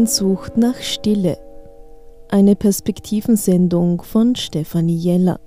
Sehnsucht 0.00 0.56
nach 0.56 0.76
Stille. 0.76 1.36
Eine 2.30 2.56
Perspektivensendung 2.56 4.00
von 4.00 4.34
Stefanie 4.34 4.96
Jeller. 4.96 5.38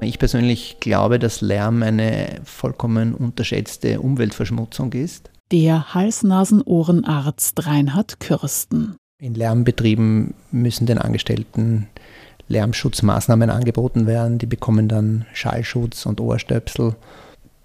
Ich 0.00 0.18
persönlich 0.18 0.80
glaube, 0.80 1.18
dass 1.18 1.42
Lärm 1.42 1.82
eine 1.82 2.40
vollkommen 2.44 3.14
unterschätzte 3.14 4.00
Umweltverschmutzung 4.00 4.94
ist. 4.94 5.30
Der 5.52 5.92
Hals-Nasen-Ohrenarzt 5.92 7.66
Reinhard 7.66 8.18
Kürsten. 8.18 8.96
In 9.20 9.34
Lärmbetrieben 9.34 10.32
müssen 10.52 10.86
den 10.86 10.96
Angestellten 10.96 11.86
Lärmschutzmaßnahmen 12.48 13.50
angeboten 13.50 14.06
werden. 14.06 14.38
Die 14.38 14.46
bekommen 14.46 14.88
dann 14.88 15.26
Schallschutz 15.34 16.06
und 16.06 16.18
Ohrstöpsel. 16.18 16.96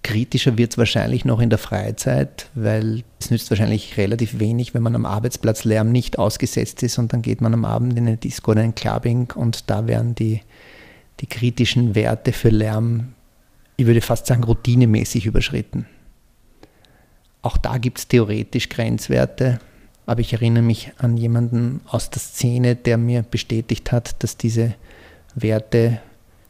Kritischer 0.06 0.56
wird 0.56 0.70
es 0.70 0.78
wahrscheinlich 0.78 1.24
noch 1.24 1.40
in 1.40 1.50
der 1.50 1.58
Freizeit, 1.58 2.48
weil 2.54 3.02
es 3.18 3.32
nützt 3.32 3.50
wahrscheinlich 3.50 3.96
relativ 3.96 4.38
wenig, 4.38 4.72
wenn 4.72 4.84
man 4.84 4.94
am 4.94 5.04
Arbeitsplatz 5.04 5.64
Lärm 5.64 5.90
nicht 5.90 6.16
ausgesetzt 6.16 6.84
ist 6.84 6.98
und 6.98 7.12
dann 7.12 7.22
geht 7.22 7.40
man 7.40 7.52
am 7.52 7.64
Abend 7.64 7.98
in 7.98 8.06
eine 8.06 8.16
Disco 8.16 8.52
oder 8.52 8.60
ein 8.60 8.76
Clubbing 8.76 9.32
und 9.34 9.68
da 9.68 9.88
werden 9.88 10.14
die 10.14 10.42
die 11.18 11.26
kritischen 11.26 11.96
Werte 11.96 12.32
für 12.32 12.50
Lärm, 12.50 13.14
ich 13.76 13.86
würde 13.86 14.00
fast 14.00 14.26
sagen, 14.26 14.44
routinemäßig 14.44 15.26
überschritten. 15.26 15.86
Auch 17.42 17.56
da 17.56 17.78
gibt 17.78 17.98
es 17.98 18.06
theoretisch 18.06 18.68
Grenzwerte, 18.68 19.58
aber 20.06 20.20
ich 20.20 20.32
erinnere 20.32 20.62
mich 20.62 20.92
an 20.98 21.16
jemanden 21.16 21.80
aus 21.84 22.10
der 22.10 22.20
Szene, 22.20 22.76
der 22.76 22.96
mir 22.96 23.22
bestätigt 23.22 23.90
hat, 23.90 24.22
dass 24.22 24.36
diese 24.36 24.74
Werte 25.34 26.00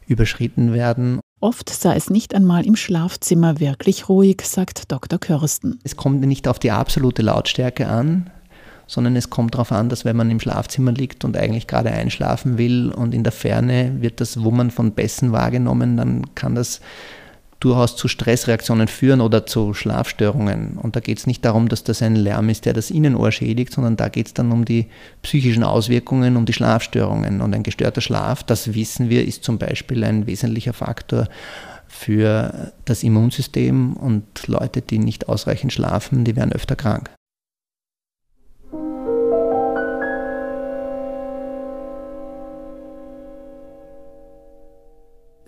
überschritten 0.05 0.73
werden. 0.73 1.21
Oft 1.39 1.69
sei 1.69 1.95
es 1.95 2.09
nicht 2.09 2.33
einmal 2.33 2.65
im 2.65 2.75
Schlafzimmer 2.75 3.59
wirklich 3.59 4.09
ruhig, 4.09 4.41
sagt 4.43 4.91
Dr. 4.91 5.19
Körsten. 5.19 5.79
Es 5.83 5.95
kommt 5.95 6.21
nicht 6.21 6.47
auf 6.47 6.57
die 6.57 6.71
absolute 6.71 7.21
Lautstärke 7.21 7.87
an, 7.87 8.31
sondern 8.87 9.15
es 9.15 9.29
kommt 9.29 9.53
darauf 9.53 9.71
an, 9.71 9.87
dass 9.87 10.03
wenn 10.03 10.15
man 10.15 10.31
im 10.31 10.39
Schlafzimmer 10.39 10.91
liegt 10.91 11.25
und 11.25 11.37
eigentlich 11.37 11.67
gerade 11.67 11.91
einschlafen 11.91 12.57
will 12.57 12.91
und 12.91 13.13
in 13.13 13.23
der 13.23 13.33
Ferne 13.33 13.97
wird 14.01 14.19
das 14.19 14.43
Wummern 14.43 14.71
von 14.71 14.93
Bässen 14.93 15.31
wahrgenommen, 15.31 15.95
dann 15.97 16.33
kann 16.33 16.55
das 16.55 16.81
durchaus 17.59 17.95
zu 17.95 18.07
Stressreaktionen 18.07 18.87
führen 18.87 19.21
oder 19.21 19.45
zu 19.45 19.73
Schlafstörungen. 19.73 20.77
Und 20.77 20.95
da 20.95 20.99
geht 20.99 21.17
es 21.17 21.27
nicht 21.27 21.43
darum, 21.43 21.69
dass 21.69 21.83
das 21.83 22.01
ein 22.01 22.15
Lärm 22.15 22.49
ist, 22.49 22.65
der 22.65 22.73
das 22.73 22.91
Innenohr 22.91 23.31
schädigt, 23.31 23.73
sondern 23.73 23.97
da 23.97 24.09
geht 24.09 24.27
es 24.27 24.33
dann 24.33 24.51
um 24.51 24.63
die 24.63 24.87
psychischen 25.23 25.63
Auswirkungen, 25.63 26.37
um 26.37 26.45
die 26.45 26.53
Schlafstörungen. 26.53 27.41
Und 27.41 27.55
ein 27.55 27.63
gestörter 27.63 28.01
Schlaf, 28.01 28.43
das 28.43 28.75
wissen 28.75 29.09
wir, 29.09 29.27
ist 29.27 29.43
zum 29.43 29.57
Beispiel 29.57 30.03
ein 30.03 30.27
wesentlicher 30.27 30.73
Faktor 30.73 31.27
für 31.87 32.73
das 32.85 33.01
Immunsystem 33.01 33.93
und 33.93 34.47
Leute, 34.47 34.81
die 34.81 34.99
nicht 34.99 35.29
ausreichend 35.29 35.73
schlafen, 35.73 36.25
die 36.25 36.35
werden 36.35 36.51
öfter 36.51 36.75
krank. 36.75 37.09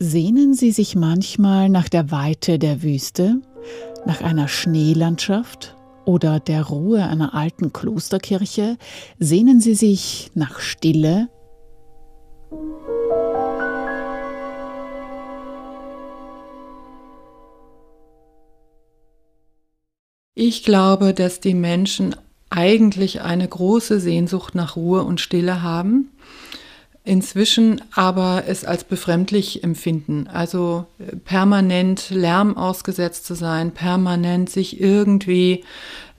Sehnen 0.02 0.54
Sie 0.54 0.72
sich 0.72 0.96
manchmal 0.96 1.68
nach 1.68 1.90
der 1.90 2.10
Weite 2.10 2.58
der 2.58 2.84
Wüste, 2.84 3.42
nach 4.06 4.22
einer 4.22 4.48
Schneelandschaft 4.48 5.76
oder 6.06 6.40
der 6.40 6.64
Ruhe 6.64 7.04
einer 7.04 7.34
alten 7.34 7.74
Klosterkirche? 7.74 8.78
Sehnen 9.20 9.60
Sie 9.60 9.76
sich 9.76 10.32
nach 10.36 10.62
Stille? 10.62 11.28
Ich 20.34 20.64
glaube, 20.64 21.14
dass 21.14 21.42
die 21.42 21.54
Menschen 21.54 22.16
eigentlich 22.50 23.20
eine 23.20 23.50
große 23.50 24.00
Sehnsucht 24.00 24.56
nach 24.56 24.78
Ruhe 24.78 25.04
und 25.04 25.20
Stille 25.20 25.62
haben 25.62 26.10
inzwischen 27.04 27.82
aber 27.94 28.44
es 28.48 28.66
als 28.66 28.84
befremdlich 28.84 29.64
empfinden. 29.64 30.28
Also 30.28 30.86
äh, 31.00 31.16
permanent 31.16 32.10
Lärm 32.10 32.58
ausgesetzt 32.58 33.26
zu 33.26 33.34
sein, 33.34 33.72
permanent 33.72 34.50
sich 34.50 34.80
irgendwie 34.80 35.64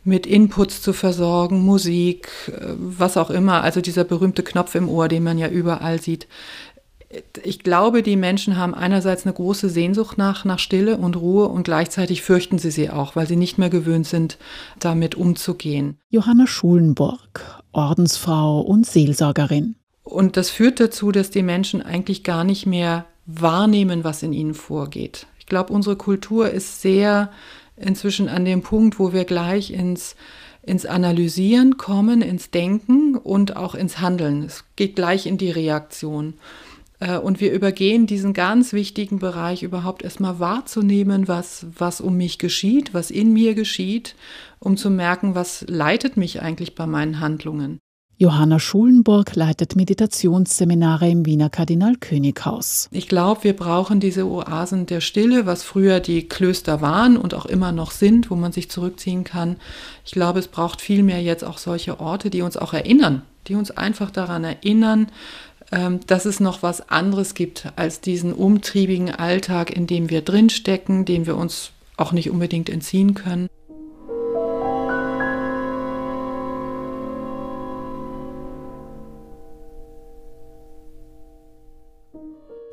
mit 0.04 0.26
Inputs 0.26 0.82
zu 0.82 0.92
versorgen, 0.92 1.64
Musik, 1.64 2.28
äh, 2.48 2.74
was 2.76 3.16
auch 3.16 3.30
immer, 3.30 3.62
also 3.62 3.80
dieser 3.80 4.04
berühmte 4.04 4.42
Knopf 4.42 4.74
im 4.74 4.88
Ohr, 4.88 5.08
den 5.08 5.22
man 5.22 5.38
ja 5.38 5.48
überall 5.48 6.00
sieht. 6.00 6.26
Ich 7.42 7.58
glaube, 7.60 8.04
die 8.04 8.16
Menschen 8.16 8.56
haben 8.56 8.72
einerseits 8.72 9.26
eine 9.26 9.34
große 9.34 9.68
Sehnsucht 9.68 10.16
nach, 10.16 10.44
nach 10.44 10.60
Stille 10.60 10.96
und 10.96 11.16
Ruhe 11.16 11.48
und 11.48 11.64
gleichzeitig 11.64 12.22
fürchten 12.22 12.58
sie 12.58 12.70
sie 12.70 12.88
auch, 12.88 13.16
weil 13.16 13.26
sie 13.26 13.34
nicht 13.34 13.58
mehr 13.58 13.68
gewöhnt 13.68 14.06
sind, 14.06 14.38
damit 14.78 15.16
umzugehen. 15.16 15.98
Johanna 16.10 16.46
Schulenburg, 16.46 17.62
Ordensfrau 17.72 18.60
und 18.60 18.86
Seelsorgerin. 18.86 19.74
Und 20.10 20.36
das 20.36 20.50
führt 20.50 20.80
dazu, 20.80 21.12
dass 21.12 21.30
die 21.30 21.42
Menschen 21.42 21.82
eigentlich 21.82 22.24
gar 22.24 22.42
nicht 22.42 22.66
mehr 22.66 23.06
wahrnehmen, 23.26 24.02
was 24.02 24.22
in 24.22 24.32
ihnen 24.32 24.54
vorgeht. 24.54 25.26
Ich 25.38 25.46
glaube, 25.46 25.72
unsere 25.72 25.96
Kultur 25.96 26.50
ist 26.50 26.82
sehr 26.82 27.30
inzwischen 27.76 28.28
an 28.28 28.44
dem 28.44 28.62
Punkt, 28.62 28.98
wo 28.98 29.12
wir 29.12 29.24
gleich 29.24 29.72
ins, 29.72 30.16
ins 30.62 30.84
Analysieren 30.84 31.76
kommen, 31.76 32.22
ins 32.22 32.50
Denken 32.50 33.16
und 33.16 33.56
auch 33.56 33.76
ins 33.76 34.00
Handeln. 34.00 34.42
Es 34.42 34.64
geht 34.74 34.96
gleich 34.96 35.26
in 35.26 35.38
die 35.38 35.50
Reaktion. 35.50 36.34
Äh, 36.98 37.18
und 37.18 37.40
wir 37.40 37.52
übergehen 37.52 38.08
diesen 38.08 38.32
ganz 38.32 38.72
wichtigen 38.72 39.20
Bereich 39.20 39.62
überhaupt 39.62 40.02
erstmal 40.02 40.40
wahrzunehmen, 40.40 41.28
was, 41.28 41.66
was 41.78 42.00
um 42.00 42.16
mich 42.16 42.38
geschieht, 42.38 42.94
was 42.94 43.12
in 43.12 43.32
mir 43.32 43.54
geschieht, 43.54 44.16
um 44.58 44.76
zu 44.76 44.90
merken, 44.90 45.36
was 45.36 45.64
leitet 45.68 46.16
mich 46.16 46.42
eigentlich 46.42 46.74
bei 46.74 46.86
meinen 46.86 47.20
Handlungen. 47.20 47.78
Johanna 48.22 48.58
Schulenburg 48.58 49.34
leitet 49.34 49.76
Meditationsseminare 49.76 51.08
im 51.08 51.24
Wiener 51.24 51.48
Kardinal 51.48 51.96
Könighaus. 51.96 52.86
Ich 52.92 53.08
glaube, 53.08 53.44
wir 53.44 53.56
brauchen 53.56 53.98
diese 53.98 54.26
Oasen 54.26 54.84
der 54.84 55.00
Stille, 55.00 55.46
was 55.46 55.62
früher 55.62 56.00
die 56.00 56.28
Klöster 56.28 56.82
waren 56.82 57.16
und 57.16 57.32
auch 57.32 57.46
immer 57.46 57.72
noch 57.72 57.92
sind, 57.92 58.30
wo 58.30 58.34
man 58.36 58.52
sich 58.52 58.70
zurückziehen 58.70 59.24
kann. 59.24 59.56
Ich 60.04 60.12
glaube, 60.12 60.38
es 60.38 60.48
braucht 60.48 60.82
vielmehr 60.82 61.22
jetzt 61.22 61.44
auch 61.44 61.56
solche 61.56 61.98
Orte, 61.98 62.28
die 62.28 62.42
uns 62.42 62.58
auch 62.58 62.74
erinnern, 62.74 63.22
die 63.48 63.54
uns 63.54 63.70
einfach 63.70 64.10
daran 64.10 64.44
erinnern, 64.44 65.06
ähm, 65.72 66.00
dass 66.06 66.26
es 66.26 66.40
noch 66.40 66.62
was 66.62 66.90
anderes 66.90 67.32
gibt 67.32 67.72
als 67.76 68.02
diesen 68.02 68.34
umtriebigen 68.34 69.10
Alltag, 69.14 69.74
in 69.74 69.86
dem 69.86 70.10
wir 70.10 70.20
drinstecken, 70.20 71.06
dem 71.06 71.24
wir 71.24 71.38
uns 71.38 71.70
auch 71.96 72.12
nicht 72.12 72.28
unbedingt 72.28 72.68
entziehen 72.68 73.14
können. 73.14 73.48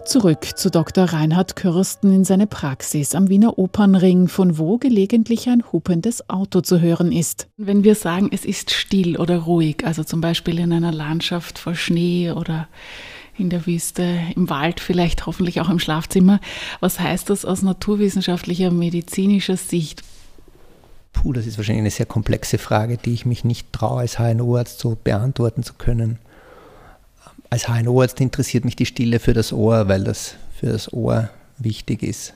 Zurück 0.08 0.46
zu 0.56 0.72
Dr. 0.72 1.04
Reinhard 1.04 1.58
Kürsten 1.58 2.14
in 2.14 2.24
seine 2.24 2.48
Praxis 2.48 3.14
am 3.14 3.28
Wiener 3.28 3.60
Opernring, 3.60 4.30
von 4.30 4.58
wo 4.58 4.78
gelegentlich 4.78 5.50
ein 5.50 5.66
hupendes 5.70 6.30
Auto 6.30 6.62
zu 6.62 6.80
hören 6.80 7.12
ist. 7.12 7.50
Wenn 7.58 7.84
wir 7.84 7.94
sagen, 7.94 8.30
es 8.32 8.46
ist 8.46 8.72
still 8.72 9.18
oder 9.18 9.40
ruhig, 9.40 9.86
also 9.86 10.06
zum 10.06 10.22
Beispiel 10.22 10.60
in 10.60 10.72
einer 10.72 10.94
Landschaft 10.94 11.60
voll 11.60 11.76
Schnee 11.76 12.32
oder 12.32 12.70
in 13.38 13.50
der 13.50 13.68
Wüste, 13.68 14.18
im 14.34 14.50
Wald, 14.50 14.80
vielleicht 14.80 15.26
hoffentlich 15.26 15.60
auch 15.60 15.70
im 15.70 15.78
Schlafzimmer, 15.78 16.40
was 16.80 17.02
heißt 17.02 17.30
das 17.30 17.44
aus 17.44 17.62
naturwissenschaftlicher, 17.62 18.72
medizinischer 18.72 19.58
Sicht? 19.58 20.04
Puh, 21.12 21.34
das 21.34 21.46
ist 21.46 21.58
wahrscheinlich 21.58 21.82
eine 21.82 21.92
sehr 21.92 22.06
komplexe 22.06 22.58
Frage, 22.58 22.96
die 22.96 23.14
ich 23.14 23.26
mich 23.26 23.44
nicht 23.44 23.74
traue, 23.74 24.00
als 24.00 24.20
HNO-Arzt 24.20 24.80
so 24.80 24.98
beantworten 25.04 25.64
zu 25.64 25.74
können 25.74 26.18
als 27.50 27.68
HNO-Arzt 27.68 28.20
interessiert 28.22 28.66
mich 28.66 28.76
die 28.76 28.86
Stille 28.86 29.20
für 29.20 29.34
das 29.34 29.54
Ohr, 29.54 29.88
weil 29.88 30.04
das 30.04 30.36
für 30.60 30.68
das 30.68 30.92
Ohr 30.92 31.30
wichtig 31.58 32.04
ist. 32.04 32.34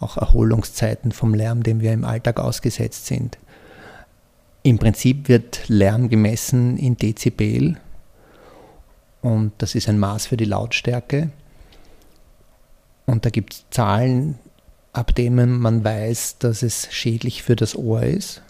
Auch 0.00 0.16
Erholungszeiten 0.16 1.12
vom 1.12 1.34
Lärm, 1.34 1.62
dem 1.62 1.80
wir 1.80 1.92
im 1.92 2.04
Alltag 2.04 2.40
ausgesetzt 2.40 3.06
sind. 3.06 3.38
Im 4.62 4.78
Prinzip 4.78 5.28
wird 5.28 5.68
Lärm 5.68 6.08
gemessen 6.08 6.78
in 6.78 6.96
Dezibel 6.96 7.76
und 9.24 9.52
das 9.58 9.74
ist 9.74 9.88
ein 9.88 9.98
Maß 9.98 10.26
für 10.26 10.36
die 10.36 10.44
Lautstärke. 10.44 11.30
Und 13.06 13.24
da 13.24 13.30
gibt 13.30 13.54
es 13.54 13.64
Zahlen, 13.70 14.38
ab 14.92 15.14
denen 15.14 15.58
man 15.58 15.84
weiß, 15.84 16.38
dass 16.38 16.62
es 16.62 16.88
schädlich 16.90 17.42
für 17.42 17.56
das 17.56 17.74
Ohr 17.74 18.02
ist. 18.02 18.42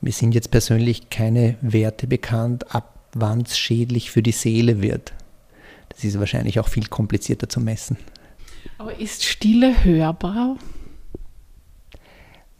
Mir 0.00 0.12
sind 0.12 0.34
jetzt 0.34 0.50
persönlich 0.50 1.10
keine 1.10 1.56
Werte 1.62 2.06
bekannt, 2.06 2.74
ab 2.74 2.93
wann 3.14 3.42
es 3.42 3.58
schädlich 3.58 4.10
für 4.10 4.22
die 4.22 4.32
Seele 4.32 4.82
wird. 4.82 5.12
Das 5.90 6.04
ist 6.04 6.18
wahrscheinlich 6.18 6.58
auch 6.60 6.68
viel 6.68 6.86
komplizierter 6.86 7.48
zu 7.48 7.60
messen. 7.60 7.96
Aber 8.78 8.98
ist 8.98 9.24
Stille 9.24 9.84
hörbar? 9.84 10.56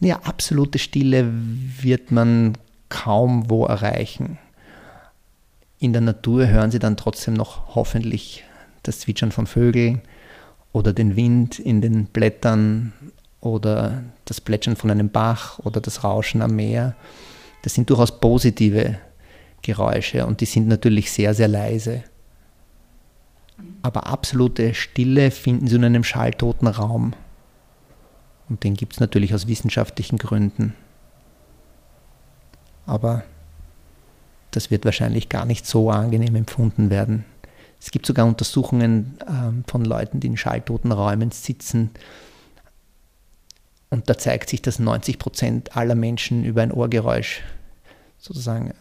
Ja, 0.00 0.20
absolute 0.20 0.78
Stille 0.78 1.32
wird 1.32 2.10
man 2.10 2.56
kaum 2.88 3.50
wo 3.50 3.64
erreichen. 3.66 4.38
In 5.78 5.92
der 5.92 6.02
Natur 6.02 6.48
hören 6.48 6.70
Sie 6.70 6.78
dann 6.78 6.96
trotzdem 6.96 7.34
noch 7.34 7.74
hoffentlich 7.74 8.44
das 8.82 9.00
Zwitschern 9.00 9.32
von 9.32 9.46
Vögeln 9.46 10.02
oder 10.72 10.92
den 10.92 11.16
Wind 11.16 11.58
in 11.58 11.80
den 11.80 12.06
Blättern 12.06 12.92
oder 13.40 14.02
das 14.24 14.40
Plätschern 14.40 14.76
von 14.76 14.90
einem 14.90 15.10
Bach 15.10 15.58
oder 15.60 15.80
das 15.80 16.04
Rauschen 16.04 16.42
am 16.42 16.56
Meer. 16.56 16.94
Das 17.62 17.74
sind 17.74 17.90
durchaus 17.90 18.20
positive 18.20 18.98
Geräusche 19.64 20.26
und 20.26 20.40
die 20.40 20.46
sind 20.46 20.68
natürlich 20.68 21.10
sehr, 21.10 21.34
sehr 21.34 21.48
leise. 21.48 22.04
Aber 23.82 24.06
absolute 24.06 24.74
Stille 24.74 25.30
finden 25.30 25.66
Sie 25.66 25.76
in 25.76 25.84
einem 25.84 26.04
schalltoten 26.04 26.68
Raum. 26.68 27.14
Und 28.48 28.62
den 28.62 28.74
gibt 28.74 28.92
es 28.92 29.00
natürlich 29.00 29.34
aus 29.34 29.46
wissenschaftlichen 29.46 30.18
Gründen. 30.18 30.74
Aber 32.86 33.24
das 34.50 34.70
wird 34.70 34.84
wahrscheinlich 34.84 35.28
gar 35.28 35.46
nicht 35.46 35.66
so 35.66 35.90
angenehm 35.90 36.36
empfunden 36.36 36.90
werden. 36.90 37.24
Es 37.80 37.90
gibt 37.90 38.06
sogar 38.06 38.26
Untersuchungen 38.26 39.18
ähm, 39.28 39.64
von 39.66 39.84
Leuten, 39.84 40.20
die 40.20 40.28
in 40.28 40.36
schalltoten 40.36 40.92
Räumen 40.92 41.30
sitzen. 41.30 41.90
Und 43.90 44.08
da 44.08 44.16
zeigt 44.16 44.50
sich, 44.50 44.62
dass 44.62 44.78
90 44.78 45.18
Prozent 45.18 45.76
aller 45.76 45.94
Menschen 45.94 46.44
über 46.44 46.62
ein 46.62 46.72
Ohrgeräusch 46.72 47.42
sozusagen 48.18 48.72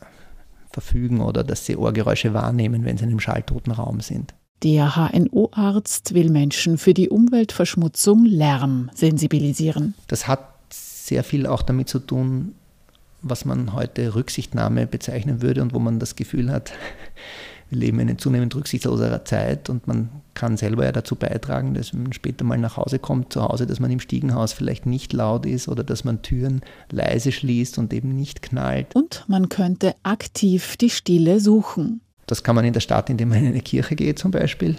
verfügen 0.73 1.21
oder 1.21 1.43
dass 1.43 1.65
sie 1.65 1.77
Ohrgeräusche 1.77 2.33
wahrnehmen, 2.33 2.83
wenn 2.83 2.97
sie 2.97 3.03
in 3.03 3.11
einem 3.11 3.19
schalltoten 3.19 3.71
Raum 3.71 4.01
sind. 4.01 4.33
Der 4.63 4.95
HNO-Arzt 4.95 6.13
will 6.13 6.29
Menschen 6.29 6.77
für 6.77 6.93
die 6.93 7.09
Umweltverschmutzung 7.09 8.25
Lärm 8.25 8.89
sensibilisieren. 8.93 9.93
Das 10.07 10.27
hat 10.27 10.47
sehr 10.69 11.23
viel 11.23 11.47
auch 11.47 11.61
damit 11.61 11.89
zu 11.89 11.99
tun, 11.99 12.55
was 13.21 13.45
man 13.45 13.73
heute 13.73 14.15
Rücksichtnahme 14.15 14.87
bezeichnen 14.87 15.41
würde 15.41 15.61
und 15.61 15.73
wo 15.73 15.79
man 15.79 15.99
das 15.99 16.15
Gefühl 16.15 16.49
hat, 16.51 16.71
wir 17.69 17.79
leben 17.79 17.99
in 17.99 18.09
einer 18.09 18.17
zunehmend 18.17 18.55
rücksichtsloserer 18.55 19.25
Zeit 19.25 19.69
und 19.69 19.87
man 19.87 20.09
kann 20.33 20.57
selber 20.57 20.85
ja 20.85 20.91
dazu 20.91 21.15
beitragen, 21.15 21.73
dass 21.73 21.93
man 21.93 22.13
später 22.13 22.43
mal 22.43 22.57
nach 22.57 22.77
Hause 22.77 22.99
kommt, 22.99 23.33
zu 23.33 23.41
Hause, 23.43 23.67
dass 23.67 23.79
man 23.79 23.91
im 23.91 23.99
Stiegenhaus 23.99 24.53
vielleicht 24.53 24.85
nicht 24.85 25.13
laut 25.13 25.45
ist 25.45 25.67
oder 25.67 25.83
dass 25.83 26.03
man 26.03 26.21
Türen 26.21 26.61
leise 26.91 27.31
schließt 27.31 27.77
und 27.77 27.93
eben 27.93 28.15
nicht 28.15 28.41
knallt. 28.41 28.95
Und 28.95 29.23
man 29.27 29.49
könnte 29.49 29.95
aktiv 30.03 30.77
die 30.77 30.89
Stille 30.89 31.39
suchen. 31.39 32.01
Das 32.27 32.43
kann 32.43 32.55
man 32.55 32.65
in 32.65 32.73
der 32.73 32.79
Stadt, 32.79 33.09
indem 33.09 33.29
man 33.29 33.39
in 33.39 33.47
eine 33.47 33.61
Kirche 33.61 33.95
geht 33.95 34.19
zum 34.19 34.31
Beispiel. 34.31 34.77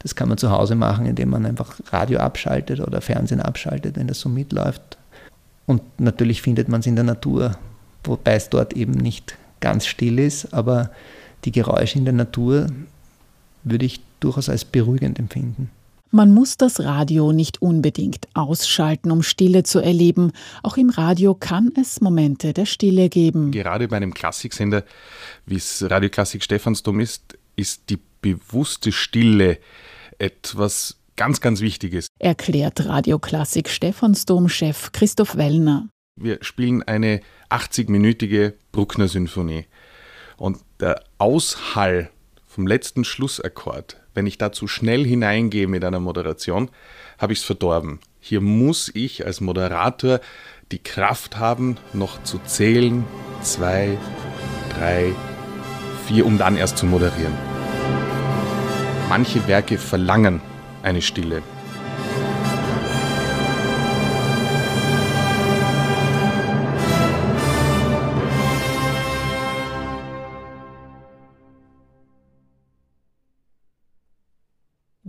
Das 0.00 0.16
kann 0.16 0.28
man 0.28 0.38
zu 0.38 0.50
Hause 0.50 0.74
machen, 0.74 1.06
indem 1.06 1.30
man 1.30 1.46
einfach 1.46 1.78
Radio 1.90 2.18
abschaltet 2.18 2.80
oder 2.80 3.00
Fernsehen 3.00 3.40
abschaltet, 3.40 3.96
wenn 3.96 4.08
das 4.08 4.20
so 4.20 4.28
mitläuft. 4.28 4.98
Und 5.66 5.82
natürlich 6.00 6.42
findet 6.42 6.68
man 6.68 6.80
es 6.80 6.86
in 6.86 6.96
der 6.96 7.04
Natur, 7.04 7.56
wobei 8.04 8.34
es 8.34 8.48
dort 8.48 8.72
eben 8.72 8.92
nicht 8.92 9.36
ganz 9.60 9.86
still 9.86 10.18
ist, 10.18 10.52
aber 10.52 10.90
die 11.44 11.52
Geräusche 11.52 11.98
in 11.98 12.04
der 12.04 12.14
Natur 12.14 12.66
würde 13.64 13.86
ich 13.86 14.00
durchaus 14.20 14.48
als 14.48 14.64
beruhigend 14.64 15.18
empfinden. 15.18 15.70
Man 16.14 16.34
muss 16.34 16.58
das 16.58 16.80
Radio 16.80 17.32
nicht 17.32 17.62
unbedingt 17.62 18.28
ausschalten, 18.34 19.10
um 19.10 19.22
Stille 19.22 19.62
zu 19.62 19.80
erleben. 19.80 20.32
Auch 20.62 20.76
im 20.76 20.90
Radio 20.90 21.34
kann 21.34 21.72
es 21.80 22.02
Momente 22.02 22.52
der 22.52 22.66
Stille 22.66 23.08
geben. 23.08 23.50
Gerade 23.50 23.88
bei 23.88 23.96
einem 23.96 24.12
Klassiksender, 24.12 24.84
wie 25.46 25.56
es 25.56 25.82
Radio 25.88 26.10
Klassik 26.10 26.44
Stephansdom 26.44 27.00
ist, 27.00 27.38
ist 27.56 27.88
die 27.88 27.98
bewusste 28.20 28.92
Stille 28.92 29.58
etwas 30.18 30.98
ganz, 31.16 31.40
ganz 31.40 31.62
Wichtiges. 31.62 32.08
Erklärt 32.18 32.84
Radio 32.84 33.18
Klassik 33.18 33.70
Stephansdom-Chef 33.70 34.92
Christoph 34.92 35.36
Wellner. 35.36 35.88
Wir 36.20 36.38
spielen 36.42 36.82
eine 36.82 37.22
80-minütige 37.48 38.52
Bruckner 38.70 39.08
Sinfonie. 39.08 39.64
Und 40.42 40.58
der 40.80 41.04
Aushall 41.18 42.10
vom 42.46 42.66
letzten 42.66 43.04
Schlussakkord 43.04 44.02
wenn 44.14 44.26
ich 44.26 44.38
da 44.38 44.52
zu 44.52 44.68
schnell 44.68 45.04
hineingehe 45.04 45.66
mit 45.66 45.84
einer 45.84 46.00
Moderation, 46.00 46.70
habe 47.18 47.32
ich 47.32 47.40
es 47.40 47.44
verdorben. 47.44 48.00
Hier 48.20 48.40
muss 48.40 48.90
ich 48.94 49.26
als 49.26 49.40
Moderator 49.40 50.20
die 50.70 50.82
Kraft 50.82 51.38
haben, 51.38 51.76
noch 51.92 52.22
zu 52.22 52.38
zählen, 52.44 53.04
zwei, 53.42 53.98
drei, 54.78 55.14
vier, 56.06 56.26
um 56.26 56.38
dann 56.38 56.56
erst 56.56 56.78
zu 56.78 56.86
moderieren. 56.86 57.34
Manche 59.08 59.46
Werke 59.46 59.78
verlangen 59.78 60.40
eine 60.82 61.02
Stille. 61.02 61.42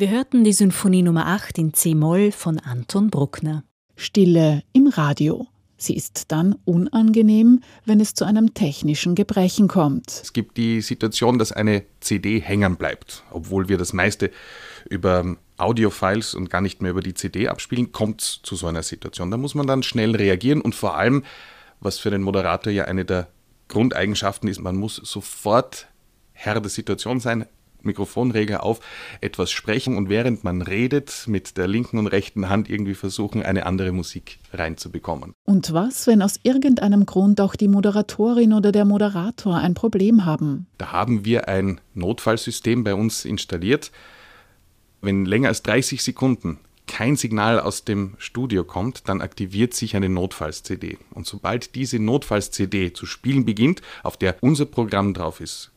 Wir 0.04 0.10
hörten 0.10 0.44
die 0.44 0.52
Symphonie 0.52 1.02
Nummer 1.02 1.28
8 1.28 1.58
in 1.60 1.74
C-Moll 1.74 2.34
von 2.34 2.60
Anton 2.60 3.10
Bruckner. 3.10 3.64
Stille 3.96 4.62
im 4.74 4.88
Radio. 4.88 5.48
Sie 5.78 5.96
ist 5.96 6.26
dann 6.30 6.58
unangenehm, 6.66 7.62
wenn 7.86 8.02
es 8.02 8.14
zu 8.14 8.26
einem 8.26 8.54
technischen 8.54 9.16
Gebrechen 9.16 9.70
kommt. 9.70 10.10
Es 10.10 10.34
gibt 10.34 10.58
die 10.58 10.82
Situation, 10.82 11.40
dass 11.40 11.54
eine 11.54 11.86
CD 12.02 12.42
hängen 12.42 12.76
bleibt. 12.76 13.24
Obwohl 13.32 13.70
wir 13.70 13.78
das 13.78 13.94
meiste 13.94 14.30
über 14.90 15.38
Audiofiles 15.56 16.36
und 16.36 16.50
gar 16.50 16.60
nicht 16.60 16.82
mehr 16.82 16.92
über 16.92 17.02
die 17.02 17.14
CD 17.14 17.48
abspielen, 17.48 17.94
kommt 17.94 18.24
es 18.24 18.42
zu 18.44 18.58
so 18.58 18.68
einer 18.68 18.84
Situation. 18.84 19.32
Da 19.32 19.38
muss 19.38 19.56
man 19.56 19.68
dann 19.68 19.84
schnell 19.84 20.18
reagieren 20.18 20.60
und 20.60 20.76
vor 20.76 20.98
allem, 20.98 21.24
was 21.80 21.98
für 21.98 22.10
den 22.10 22.24
Moderator 22.24 22.74
ja 22.74 22.84
eine 22.84 23.06
der 23.06 23.30
Grundeigenschaften 23.70 24.50
ist, 24.50 24.60
man 24.60 24.76
muss 24.76 24.98
sofort 24.98 25.88
Herr 26.34 26.60
der 26.60 26.70
Situation 26.70 27.22
sein, 27.22 27.46
Mikrofonregler 27.86 28.64
auf, 28.64 28.80
etwas 29.22 29.52
sprechen 29.52 29.98
und 29.98 30.10
während 30.10 30.44
man 30.44 30.62
redet, 30.62 31.26
mit 31.28 31.58
der 31.58 31.68
linken 31.68 31.98
und 31.98 32.08
rechten 32.08 32.50
Hand 32.50 32.70
irgendwie 32.70 32.96
versuchen, 32.96 33.44
eine 33.44 33.66
andere 33.66 33.92
Musik 33.92 34.40
reinzubekommen. 34.54 35.34
Und 35.46 35.74
was, 35.74 36.08
wenn 36.08 36.22
aus 36.22 36.40
irgendeinem 36.44 37.06
Grund 37.06 37.42
auch 37.42 37.56
die 37.56 37.68
Moderatorin 37.68 38.54
oder 38.54 38.72
der 38.72 38.86
Moderator 38.86 39.58
ein 39.58 39.74
Problem 39.74 40.26
haben? 40.26 40.68
Da 40.78 40.92
haben 40.92 41.26
wir 41.26 41.48
ein 41.48 41.82
Notfallsystem 41.94 42.84
bei 42.84 42.94
uns 42.94 43.26
installiert. 43.26 43.92
Wenn 45.02 45.26
länger 45.26 45.50
als 45.50 45.64
30 45.64 46.02
Sekunden 46.02 46.60
kein 46.88 47.16
Signal 47.16 47.60
aus 47.60 47.86
dem 47.86 48.16
Studio 48.18 48.64
kommt, 48.64 49.08
dann 49.08 49.22
aktiviert 49.22 49.74
sich 49.74 49.96
eine 49.96 50.10
Notfalls-CD. 50.10 50.98
Und 51.12 51.26
sobald 51.26 51.76
diese 51.76 52.00
Notfalls-CD 52.00 52.94
zu 52.94 53.06
spielen 53.06 53.46
beginnt, 53.46 53.82
auf 54.04 54.18
der 54.18 54.36
unser 54.42 54.66
Programm 54.66 55.14
drauf 55.14 55.40
ist, 55.40 55.72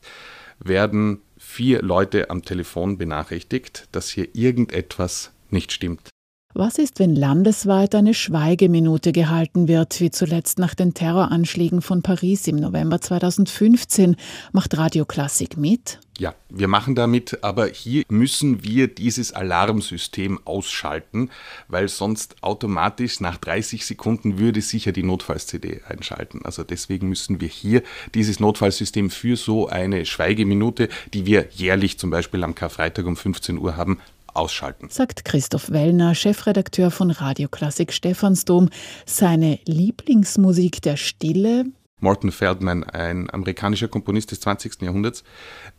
werden 0.59 1.21
vier 1.57 1.81
Leute 1.81 2.29
am 2.29 2.43
Telefon 2.43 2.99
benachrichtigt, 2.99 3.87
dass 3.91 4.11
hier 4.11 4.35
irgendetwas 4.35 5.31
nicht 5.49 5.71
stimmt. 5.71 6.11
Was 6.59 6.79
ist, 6.79 6.97
wenn 6.97 7.15
landesweit 7.15 7.93
eine 7.93 8.15
Schweigeminute 8.15 9.11
gehalten 9.11 9.67
wird, 9.67 10.01
wie 10.01 10.09
zuletzt 10.09 10.57
nach 10.57 10.73
den 10.73 10.95
Terroranschlägen 10.95 11.83
von 11.83 12.01
Paris 12.01 12.47
im 12.47 12.55
November 12.55 12.99
2015? 12.99 14.15
Macht 14.53 14.75
Radio 14.75 15.05
Klassik 15.05 15.55
mit? 15.55 15.99
Ja, 16.17 16.33
wir 16.49 16.67
machen 16.67 16.95
damit, 16.95 17.43
aber 17.43 17.67
hier 17.67 18.05
müssen 18.09 18.63
wir 18.63 18.87
dieses 18.87 19.33
Alarmsystem 19.33 20.39
ausschalten, 20.45 21.29
weil 21.67 21.89
sonst 21.89 22.37
automatisch 22.41 23.19
nach 23.19 23.37
30 23.37 23.85
Sekunden 23.85 24.39
würde 24.39 24.61
sicher 24.61 24.91
die 24.91 25.03
Notfalls-CD 25.03 25.81
einschalten. 25.87 26.41
Also 26.43 26.63
deswegen 26.63 27.07
müssen 27.07 27.39
wir 27.39 27.49
hier 27.49 27.83
dieses 28.15 28.39
Notfallsystem 28.39 29.11
für 29.11 29.35
so 29.35 29.67
eine 29.67 30.07
Schweigeminute, 30.07 30.89
die 31.13 31.27
wir 31.27 31.49
jährlich 31.51 31.99
zum 31.99 32.09
Beispiel 32.09 32.43
am 32.43 32.55
Karfreitag 32.55 33.05
um 33.05 33.15
15 33.15 33.59
Uhr 33.59 33.77
haben, 33.77 33.99
ausschalten. 34.37 34.89
Sagt 34.89 35.25
Christoph 35.25 35.71
Wellner, 35.71 36.15
Chefredakteur 36.15 36.91
von 36.91 37.11
Radio 37.11 37.47
Klassik 37.49 37.91
Stephansdom. 37.91 38.69
Seine 39.05 39.59
Lieblingsmusik 39.65 40.81
der 40.81 40.97
Stille 40.97 41.65
Morton 41.99 42.31
Feldman, 42.31 42.83
ein 42.83 43.27
amerikanischer 43.31 43.87
Komponist 43.87 44.29
des 44.29 44.39
20. 44.41 44.83
Jahrhunderts, 44.83 45.23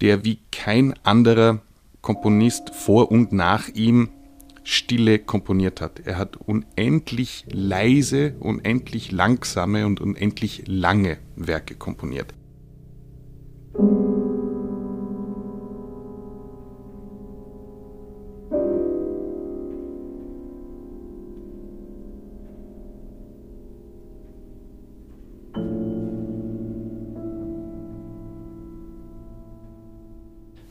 der 0.00 0.24
wie 0.24 0.40
kein 0.50 0.94
anderer 1.04 1.60
Komponist 2.00 2.70
vor 2.70 3.12
und 3.12 3.32
nach 3.32 3.68
ihm 3.68 4.10
Stille 4.64 5.18
komponiert 5.18 5.80
hat. 5.80 6.00
Er 6.04 6.18
hat 6.18 6.36
unendlich 6.36 7.44
leise, 7.50 8.34
unendlich 8.40 9.12
langsame 9.12 9.86
und 9.86 10.00
unendlich 10.00 10.64
lange 10.66 11.18
Werke 11.36 11.74
komponiert. 11.74 12.34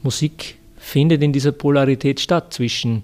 Musik 0.08 0.58
findet 0.78 1.22
in 1.22 1.34
dieser 1.34 1.52
Polarität 1.52 2.22
statt 2.22 2.54
zwischen 2.54 3.02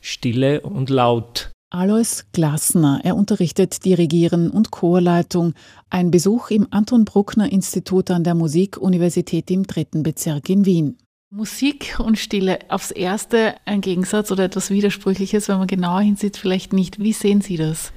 Stille 0.00 0.60
und 0.60 0.88
Laut. 0.88 1.50
Alois 1.70 2.22
Glasner, 2.32 3.00
er 3.02 3.16
unterrichtet 3.16 3.84
Dirigieren 3.84 4.50
und 4.50 4.70
Chorleitung. 4.70 5.54
Ein 5.90 6.12
Besuch 6.12 6.50
im 6.50 6.68
Anton 6.70 7.04
Bruckner 7.04 7.50
Institut 7.50 8.08
an 8.12 8.22
der 8.22 8.36
Musikuniversität 8.36 9.50
im 9.50 9.66
dritten 9.66 10.04
Bezirk 10.04 10.48
in 10.48 10.64
Wien. 10.64 10.96
Musik 11.28 11.96
und 11.98 12.20
Stille, 12.20 12.60
aufs 12.68 12.92
Erste 12.92 13.56
ein 13.64 13.80
Gegensatz 13.80 14.30
oder 14.30 14.44
etwas 14.44 14.70
Widersprüchliches, 14.70 15.48
wenn 15.48 15.58
man 15.58 15.66
genauer 15.66 16.02
hinsieht, 16.02 16.36
vielleicht 16.36 16.72
nicht. 16.72 17.00
Wie 17.00 17.14
sehen 17.14 17.40
Sie 17.40 17.56
das? 17.56 17.90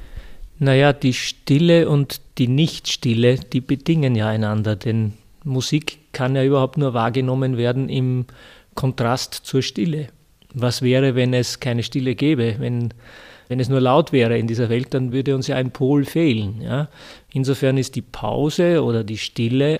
Naja, 0.58 0.94
die 0.94 1.14
Stille 1.14 1.88
und 1.88 2.22
die 2.40 2.48
Nichtstille, 2.48 3.38
die 3.38 3.62
bedingen 3.62 4.16
ja 4.16 4.28
einander, 4.28 4.76
denn 4.76 5.14
Musik 5.48 6.00
kann 6.12 6.36
ja 6.36 6.44
überhaupt 6.44 6.77
nur 6.77 6.94
wahrgenommen 6.94 7.58
werden 7.58 7.89
im 7.89 8.25
Kontrast 8.75 9.34
zur 9.34 9.62
Stille. 9.62 10.08
Was 10.54 10.82
wäre, 10.82 11.16
wenn 11.16 11.34
es 11.34 11.60
keine 11.60 11.84
Stille 11.84 12.16
gäbe? 12.16 12.56
Wenn, 12.60 12.94
wenn 13.48 13.60
es 13.60 13.70
nur 13.70 13.82
laut 13.82 14.12
wäre 14.12 14.38
in 14.38 14.48
dieser 14.48 14.70
Welt, 14.70 14.94
dann 14.94 15.12
würde 15.12 15.36
uns 15.36 15.48
ja 15.48 15.56
ein 15.56 15.72
Pol 15.72 16.06
fehlen. 16.06 16.62
Ja? 16.62 16.89
Insofern 17.32 17.77
ist 17.77 17.96
die 17.96 18.01
Pause 18.01 18.84
oder 18.84 19.04
die 19.04 19.18
Stille 19.18 19.80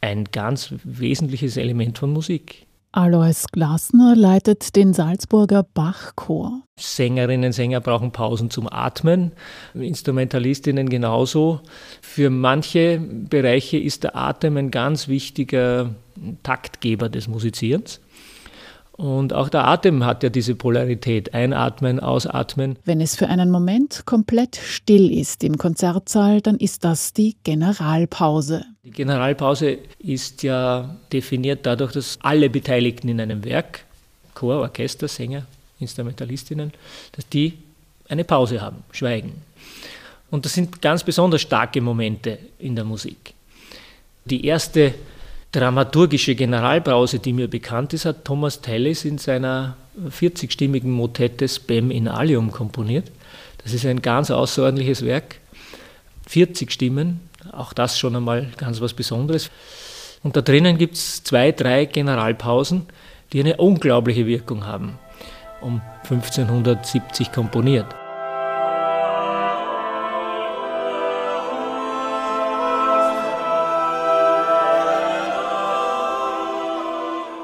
ein 0.00 0.24
ganz 0.24 0.72
wesentliches 0.84 1.56
Element 1.56 1.98
von 1.98 2.12
Musik. 2.12 2.67
Alois 2.90 3.44
Glasner 3.52 4.16
leitet 4.16 4.74
den 4.74 4.94
Salzburger 4.94 5.62
Bachchor. 5.62 6.62
Sängerinnen, 6.78 7.52
Sänger 7.52 7.80
brauchen 7.80 8.12
Pausen 8.12 8.50
zum 8.50 8.66
Atmen, 8.66 9.32
Instrumentalistinnen 9.74 10.88
genauso. 10.88 11.60
Für 12.00 12.30
manche 12.30 12.98
Bereiche 12.98 13.76
ist 13.76 14.04
der 14.04 14.16
Atem 14.16 14.56
ein 14.56 14.70
ganz 14.70 15.06
wichtiger 15.06 15.94
Taktgeber 16.42 17.10
des 17.10 17.28
Musizierens. 17.28 18.00
Und 18.98 19.32
auch 19.32 19.48
der 19.48 19.64
Atem 19.64 20.04
hat 20.04 20.24
ja 20.24 20.28
diese 20.28 20.56
Polarität, 20.56 21.32
einatmen, 21.32 22.00
ausatmen. 22.00 22.76
Wenn 22.84 23.00
es 23.00 23.14
für 23.14 23.28
einen 23.28 23.48
Moment 23.48 24.02
komplett 24.06 24.56
still 24.56 25.16
ist 25.16 25.44
im 25.44 25.56
Konzertsaal, 25.56 26.40
dann 26.40 26.56
ist 26.56 26.82
das 26.82 27.12
die 27.12 27.36
Generalpause. 27.44 28.64
Die 28.82 28.90
Generalpause 28.90 29.78
ist 30.00 30.42
ja 30.42 30.96
definiert 31.12 31.64
dadurch, 31.64 31.92
dass 31.92 32.18
alle 32.22 32.50
Beteiligten 32.50 33.08
in 33.08 33.20
einem 33.20 33.44
Werk, 33.44 33.84
Chor, 34.34 34.56
Orchester, 34.62 35.06
Sänger, 35.06 35.46
Instrumentalistinnen, 35.78 36.72
dass 37.12 37.28
die 37.28 37.56
eine 38.08 38.24
Pause 38.24 38.60
haben, 38.60 38.82
schweigen. 38.90 39.42
Und 40.28 40.44
das 40.44 40.54
sind 40.54 40.82
ganz 40.82 41.04
besonders 41.04 41.42
starke 41.42 41.80
Momente 41.80 42.40
in 42.58 42.74
der 42.74 42.84
Musik. 42.84 43.32
Die 44.24 44.44
erste 44.44 44.92
dramaturgische 45.52 46.34
Generalbrause, 46.34 47.18
die 47.18 47.32
mir 47.32 47.48
bekannt 47.48 47.92
ist, 47.94 48.04
hat 48.04 48.24
Thomas 48.24 48.60
Tallis 48.60 49.04
in 49.04 49.18
seiner 49.18 49.76
40-stimmigen 50.10 50.88
Motette 50.88 51.48
Spem 51.48 51.90
in 51.90 52.08
Alium 52.08 52.52
komponiert. 52.52 53.10
Das 53.62 53.72
ist 53.72 53.86
ein 53.86 54.02
ganz 54.02 54.30
außerordentliches 54.30 55.04
Werk. 55.04 55.36
40 56.26 56.70
Stimmen, 56.70 57.20
auch 57.52 57.72
das 57.72 57.98
schon 57.98 58.14
einmal 58.14 58.48
ganz 58.56 58.80
was 58.80 58.92
Besonderes. 58.92 59.50
Und 60.22 60.36
da 60.36 60.42
drinnen 60.42 60.78
gibt 60.78 60.94
es 60.94 61.24
zwei, 61.24 61.52
drei 61.52 61.86
Generalpausen, 61.86 62.86
die 63.32 63.40
eine 63.40 63.56
unglaubliche 63.56 64.26
Wirkung 64.26 64.66
haben. 64.66 64.98
Um 65.60 65.80
1570 66.04 67.32
komponiert. 67.32 67.86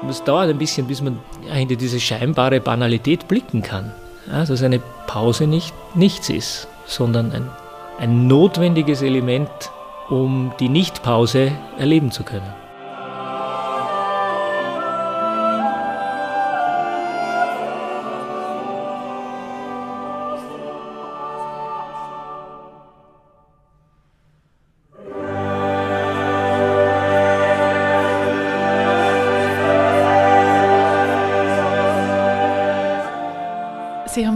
Es 0.09 0.23
dauert 0.23 0.49
ein 0.49 0.57
bisschen, 0.57 0.87
bis 0.87 1.01
man 1.01 1.19
hinter 1.43 1.75
diese 1.75 1.99
scheinbare 1.99 2.59
Banalität 2.59 3.27
blicken 3.27 3.61
kann. 3.61 3.93
Ja, 4.27 4.45
dass 4.45 4.63
eine 4.63 4.81
Pause 5.07 5.45
nicht 5.45 5.73
nichts 5.95 6.29
ist, 6.29 6.67
sondern 6.85 7.31
ein, 7.31 7.49
ein 7.99 8.27
notwendiges 8.27 9.01
Element, 9.01 9.49
um 10.09 10.51
die 10.59 10.69
Nichtpause 10.69 11.51
erleben 11.77 12.11
zu 12.11 12.23
können. 12.23 12.64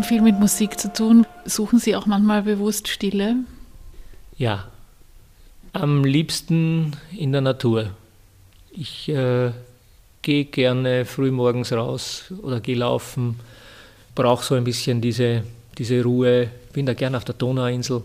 Viel 0.09 0.21
mit 0.23 0.39
Musik 0.39 0.79
zu 0.79 0.91
tun. 0.91 1.27
Suchen 1.45 1.77
Sie 1.77 1.95
auch 1.95 2.07
manchmal 2.07 2.41
bewusst 2.41 2.87
Stille? 2.87 3.35
Ja, 4.39 4.65
am 5.71 6.03
liebsten 6.03 6.93
in 7.15 7.31
der 7.31 7.41
Natur. 7.41 7.91
Ich 8.71 9.07
äh, 9.07 9.51
gehe 10.23 10.45
gerne 10.45 11.05
früh 11.05 11.29
morgens 11.29 11.71
raus 11.71 12.33
oder 12.41 12.59
gehe 12.59 12.75
laufen, 12.75 13.39
brauche 14.15 14.43
so 14.43 14.55
ein 14.55 14.63
bisschen 14.63 14.99
diese, 14.99 15.43
diese 15.77 16.01
Ruhe, 16.03 16.49
bin 16.73 16.87
da 16.87 16.95
gerne 16.95 17.15
auf 17.15 17.25
der 17.25 17.35
Donauinsel. 17.35 18.01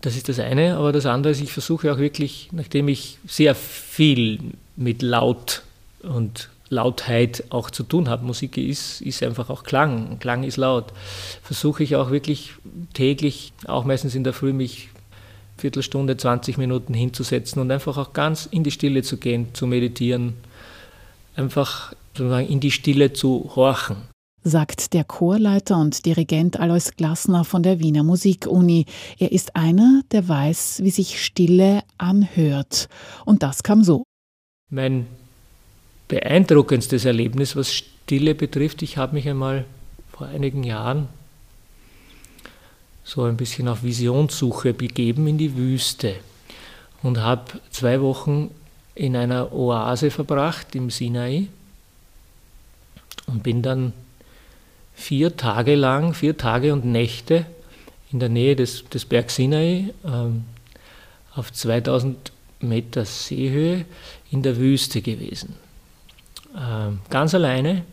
Das 0.00 0.16
ist 0.16 0.30
das 0.30 0.38
eine, 0.38 0.78
aber 0.78 0.92
das 0.92 1.04
andere 1.04 1.32
ist, 1.32 1.42
ich 1.42 1.52
versuche 1.52 1.92
auch 1.92 1.98
wirklich, 1.98 2.48
nachdem 2.52 2.88
ich 2.88 3.18
sehr 3.26 3.54
viel 3.54 4.38
mit 4.74 5.02
Laut 5.02 5.64
und 6.02 6.48
Lautheit 6.70 7.44
auch 7.50 7.70
zu 7.70 7.82
tun 7.82 8.08
habe. 8.08 8.24
Musik 8.24 8.56
ist, 8.58 9.00
ist 9.00 9.22
einfach 9.22 9.50
auch 9.50 9.62
Klang. 9.62 10.18
Klang 10.18 10.44
ist 10.44 10.56
laut. 10.56 10.92
Versuche 11.42 11.82
ich 11.82 11.96
auch 11.96 12.10
wirklich 12.10 12.52
täglich, 12.94 13.52
auch 13.66 13.84
meistens 13.84 14.14
in 14.14 14.24
der 14.24 14.32
Früh, 14.32 14.52
mich 14.52 14.88
Viertelstunde, 15.56 16.16
20 16.16 16.58
Minuten 16.58 16.94
hinzusetzen 16.94 17.60
und 17.60 17.70
einfach 17.70 17.96
auch 17.98 18.12
ganz 18.12 18.46
in 18.46 18.62
die 18.64 18.70
Stille 18.70 19.02
zu 19.02 19.16
gehen, 19.16 19.48
zu 19.54 19.66
meditieren, 19.66 20.34
einfach 21.36 21.92
sozusagen 22.14 22.48
in 22.48 22.60
die 22.60 22.70
Stille 22.70 23.12
zu 23.12 23.52
horchen. 23.56 23.96
Sagt 24.44 24.94
der 24.94 25.04
Chorleiter 25.04 25.76
und 25.78 26.06
Dirigent 26.06 26.58
Alois 26.58 26.92
Glasner 26.96 27.44
von 27.44 27.62
der 27.62 27.80
Wiener 27.80 28.04
Musikuni. 28.04 28.86
Er 29.18 29.32
ist 29.32 29.56
einer, 29.56 30.02
der 30.12 30.28
weiß, 30.28 30.80
wie 30.82 30.90
sich 30.90 31.22
Stille 31.22 31.82
anhört. 31.98 32.88
Und 33.24 33.42
das 33.42 33.62
kam 33.62 33.82
so. 33.82 34.04
Mein 34.70 35.06
beeindruckendstes 36.08 37.04
Erlebnis, 37.04 37.54
was 37.54 37.72
Stille 37.72 38.34
betrifft. 38.34 38.82
Ich 38.82 38.96
habe 38.96 39.14
mich 39.14 39.28
einmal 39.28 39.64
vor 40.10 40.26
einigen 40.26 40.64
Jahren 40.64 41.08
so 43.04 43.24
ein 43.24 43.36
bisschen 43.36 43.68
auf 43.68 43.82
Visionssuche 43.82 44.74
begeben 44.74 45.26
in 45.28 45.38
die 45.38 45.56
Wüste 45.56 46.16
und 47.02 47.18
habe 47.18 47.60
zwei 47.70 48.00
Wochen 48.00 48.50
in 48.94 49.16
einer 49.16 49.52
Oase 49.52 50.10
verbracht 50.10 50.74
im 50.74 50.90
Sinai 50.90 51.46
und 53.26 53.42
bin 53.42 53.62
dann 53.62 53.92
vier 54.94 55.36
Tage 55.36 55.74
lang, 55.74 56.12
vier 56.12 56.36
Tage 56.36 56.72
und 56.72 56.84
Nächte 56.84 57.46
in 58.10 58.18
der 58.18 58.28
Nähe 58.28 58.56
des, 58.56 58.88
des 58.88 59.04
Berg 59.04 59.30
Sinai 59.30 59.94
ähm, 60.04 60.44
auf 61.34 61.52
2000 61.52 62.32
Meter 62.60 63.04
Seehöhe 63.04 63.84
in 64.32 64.42
der 64.42 64.56
Wüste 64.56 65.00
gewesen. 65.00 65.54
Ähm, 66.58 67.00
ganz 67.08 67.34
alleine, 67.34 67.84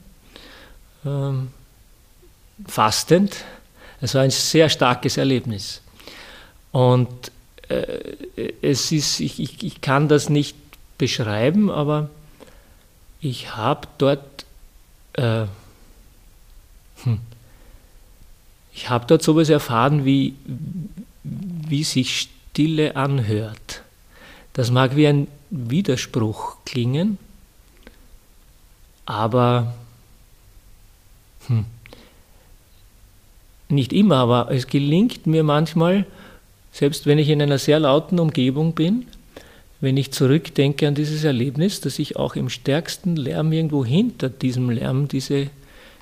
ähm, 1.05 1.49
fastend. 2.67 3.35
Es 4.01 4.15
war 4.15 4.23
ein 4.23 4.31
sehr 4.31 4.69
starkes 4.69 5.17
Erlebnis. 5.17 5.81
Und 6.71 7.31
äh, 7.69 8.15
es 8.61 8.91
ist, 8.91 9.19
ich, 9.19 9.39
ich, 9.39 9.63
ich 9.63 9.81
kann 9.81 10.07
das 10.07 10.29
nicht 10.29 10.57
beschreiben, 10.97 11.69
aber 11.69 12.09
ich 13.21 13.55
habe 13.55 13.87
dort, 13.97 14.45
äh, 15.13 15.45
hm, 17.03 17.19
ich 18.73 18.89
habe 18.89 19.05
dort 19.07 19.21
sowas 19.21 19.49
erfahren, 19.49 20.05
wie, 20.05 20.35
wie 21.23 21.83
sich 21.83 22.29
Stille 22.51 22.95
anhört. 22.95 23.83
Das 24.53 24.71
mag 24.71 24.95
wie 24.95 25.07
ein 25.07 25.27
Widerspruch 25.49 26.57
klingen, 26.65 27.17
aber 29.05 29.73
hm, 31.47 31.65
nicht 33.69 33.93
immer, 33.93 34.17
aber 34.17 34.51
es 34.51 34.67
gelingt 34.67 35.27
mir 35.27 35.43
manchmal, 35.43 36.05
selbst 36.71 37.05
wenn 37.05 37.19
ich 37.19 37.29
in 37.29 37.41
einer 37.41 37.57
sehr 37.57 37.79
lauten 37.79 38.19
Umgebung 38.19 38.73
bin, 38.73 39.05
wenn 39.81 39.97
ich 39.97 40.11
zurückdenke 40.11 40.87
an 40.87 40.95
dieses 40.95 41.23
Erlebnis, 41.23 41.81
dass 41.81 41.99
ich 41.99 42.15
auch 42.15 42.35
im 42.35 42.49
stärksten 42.49 43.15
Lärm 43.15 43.51
irgendwo 43.51 43.85
hinter 43.85 44.29
diesem 44.29 44.69
Lärm 44.69 45.07
diese 45.07 45.49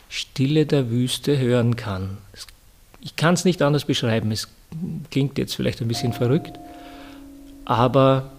Stille 0.10 0.66
der 0.66 0.90
Wüste 0.90 1.38
hören 1.38 1.76
kann. 1.76 2.18
Ich 3.02 3.16
kann 3.16 3.34
es 3.34 3.46
nicht 3.46 3.62
anders 3.62 3.86
beschreiben, 3.86 4.32
es 4.32 4.48
klingt 5.12 5.38
jetzt 5.38 5.56
vielleicht 5.56 5.82
ein 5.82 5.88
bisschen 5.88 6.14
verrückt, 6.14 6.58
aber, 7.66 8.32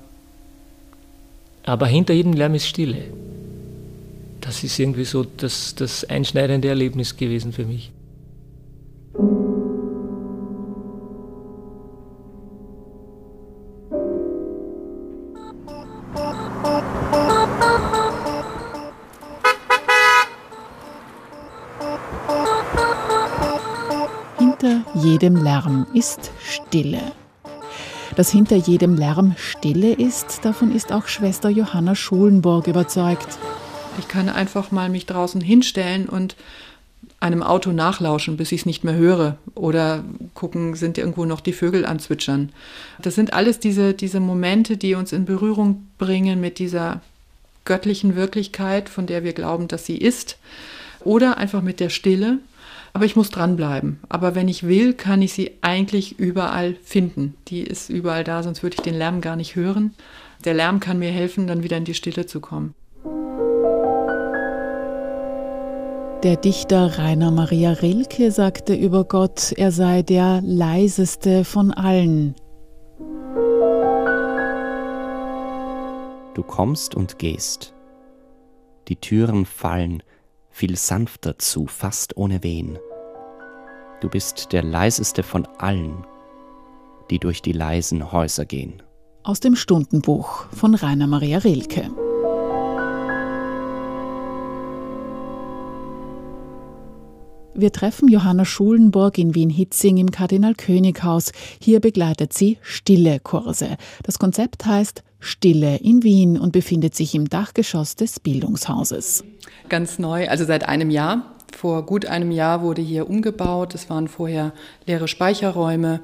aber 1.64 1.86
hinter 1.86 2.14
jedem 2.14 2.32
Lärm 2.32 2.54
ist 2.54 2.66
Stille 2.66 3.04
das 4.44 4.62
ist 4.62 4.78
irgendwie 4.78 5.04
so 5.04 5.24
das, 5.24 5.74
das 5.74 6.04
einschneidende 6.04 6.68
Erlebnis 6.68 7.16
gewesen 7.16 7.52
für 7.52 7.64
mich. 7.64 7.92
jedem 24.94 25.36
Lärm 25.36 25.86
ist 25.92 26.30
Stille. 26.40 27.12
Dass 28.16 28.30
hinter 28.30 28.56
jedem 28.56 28.94
Lärm 28.94 29.34
Stille 29.36 29.92
ist, 29.92 30.44
davon 30.44 30.74
ist 30.74 30.92
auch 30.92 31.06
Schwester 31.06 31.48
Johanna 31.48 31.94
Schulenburg 31.94 32.66
überzeugt. 32.66 33.38
Ich 33.98 34.08
kann 34.08 34.28
einfach 34.28 34.70
mal 34.70 34.88
mich 34.88 35.06
draußen 35.06 35.40
hinstellen 35.40 36.08
und 36.08 36.36
einem 37.20 37.42
Auto 37.42 37.72
nachlauschen, 37.72 38.36
bis 38.36 38.52
ich 38.52 38.60
es 38.60 38.66
nicht 38.66 38.84
mehr 38.84 38.94
höre. 38.94 39.38
Oder 39.54 40.04
gucken, 40.34 40.74
sind 40.74 40.98
irgendwo 40.98 41.24
noch 41.24 41.40
die 41.40 41.52
Vögel 41.52 41.86
anzwitschern. 41.86 42.50
Das 43.00 43.14
sind 43.14 43.32
alles 43.32 43.58
diese, 43.58 43.94
diese 43.94 44.20
Momente, 44.20 44.76
die 44.76 44.94
uns 44.94 45.12
in 45.12 45.24
Berührung 45.24 45.86
bringen 45.98 46.40
mit 46.40 46.58
dieser 46.58 47.00
göttlichen 47.64 48.14
Wirklichkeit, 48.14 48.88
von 48.88 49.06
der 49.06 49.24
wir 49.24 49.32
glauben, 49.32 49.68
dass 49.68 49.86
sie 49.86 49.96
ist. 49.96 50.38
Oder 51.00 51.38
einfach 51.38 51.62
mit 51.62 51.80
der 51.80 51.88
Stille. 51.88 52.38
Aber 52.92 53.06
ich 53.06 53.16
muss 53.16 53.30
dranbleiben. 53.30 53.98
Aber 54.08 54.34
wenn 54.34 54.48
ich 54.48 54.68
will, 54.68 54.92
kann 54.92 55.22
ich 55.22 55.32
sie 55.32 55.52
eigentlich 55.62 56.18
überall 56.18 56.76
finden. 56.84 57.34
Die 57.48 57.62
ist 57.62 57.90
überall 57.90 58.22
da, 58.22 58.42
sonst 58.42 58.62
würde 58.62 58.76
ich 58.76 58.82
den 58.82 58.94
Lärm 58.94 59.20
gar 59.20 59.36
nicht 59.36 59.56
hören. 59.56 59.94
Der 60.44 60.54
Lärm 60.54 60.78
kann 60.78 60.98
mir 60.98 61.10
helfen, 61.10 61.46
dann 61.46 61.62
wieder 61.62 61.76
in 61.76 61.84
die 61.84 61.94
Stille 61.94 62.26
zu 62.26 62.40
kommen. 62.40 62.74
Der 66.24 66.36
Dichter 66.36 66.98
Rainer 66.98 67.30
Maria 67.30 67.72
Rilke 67.72 68.30
sagte 68.30 68.74
über 68.74 69.04
Gott, 69.04 69.52
er 69.58 69.70
sei 69.70 70.00
der 70.00 70.40
leiseste 70.40 71.44
von 71.44 71.70
allen. 71.70 72.34
Du 76.32 76.42
kommst 76.42 76.94
und 76.94 77.18
gehst. 77.18 77.74
Die 78.88 78.96
Türen 78.96 79.44
fallen 79.44 80.02
viel 80.48 80.78
sanfter 80.78 81.38
zu, 81.38 81.66
fast 81.66 82.16
ohne 82.16 82.42
Wehen. 82.42 82.78
Du 84.00 84.08
bist 84.08 84.54
der 84.54 84.62
leiseste 84.62 85.22
von 85.22 85.46
allen, 85.58 86.06
die 87.10 87.18
durch 87.18 87.42
die 87.42 87.52
leisen 87.52 88.12
Häuser 88.12 88.46
gehen. 88.46 88.82
Aus 89.24 89.40
dem 89.40 89.56
Stundenbuch 89.56 90.46
von 90.52 90.74
Rainer 90.74 91.06
Maria 91.06 91.36
Rilke. 91.36 91.90
Wir 97.56 97.70
treffen 97.70 98.08
Johanna 98.08 98.44
Schulenburg 98.44 99.16
in 99.16 99.36
Wien-Hitzing 99.36 99.98
im 99.98 100.10
Kardinal-König-Haus. 100.10 101.30
Hier 101.60 101.78
begleitet 101.78 102.32
sie 102.32 102.58
Stille-Kurse. 102.62 103.76
Das 104.02 104.18
Konzept 104.18 104.66
heißt 104.66 105.04
Stille 105.20 105.76
in 105.76 106.02
Wien 106.02 106.36
und 106.36 106.50
befindet 106.50 106.96
sich 106.96 107.14
im 107.14 107.28
Dachgeschoss 107.28 107.94
des 107.94 108.18
Bildungshauses. 108.18 109.22
Ganz 109.68 110.00
neu, 110.00 110.28
also 110.28 110.44
seit 110.44 110.68
einem 110.68 110.90
Jahr. 110.90 111.36
Vor 111.56 111.86
gut 111.86 112.06
einem 112.06 112.32
Jahr 112.32 112.62
wurde 112.62 112.82
hier 112.82 113.08
umgebaut. 113.08 113.76
Es 113.76 113.88
waren 113.88 114.08
vorher 114.08 114.52
leere 114.86 115.06
Speicherräume. 115.06 116.00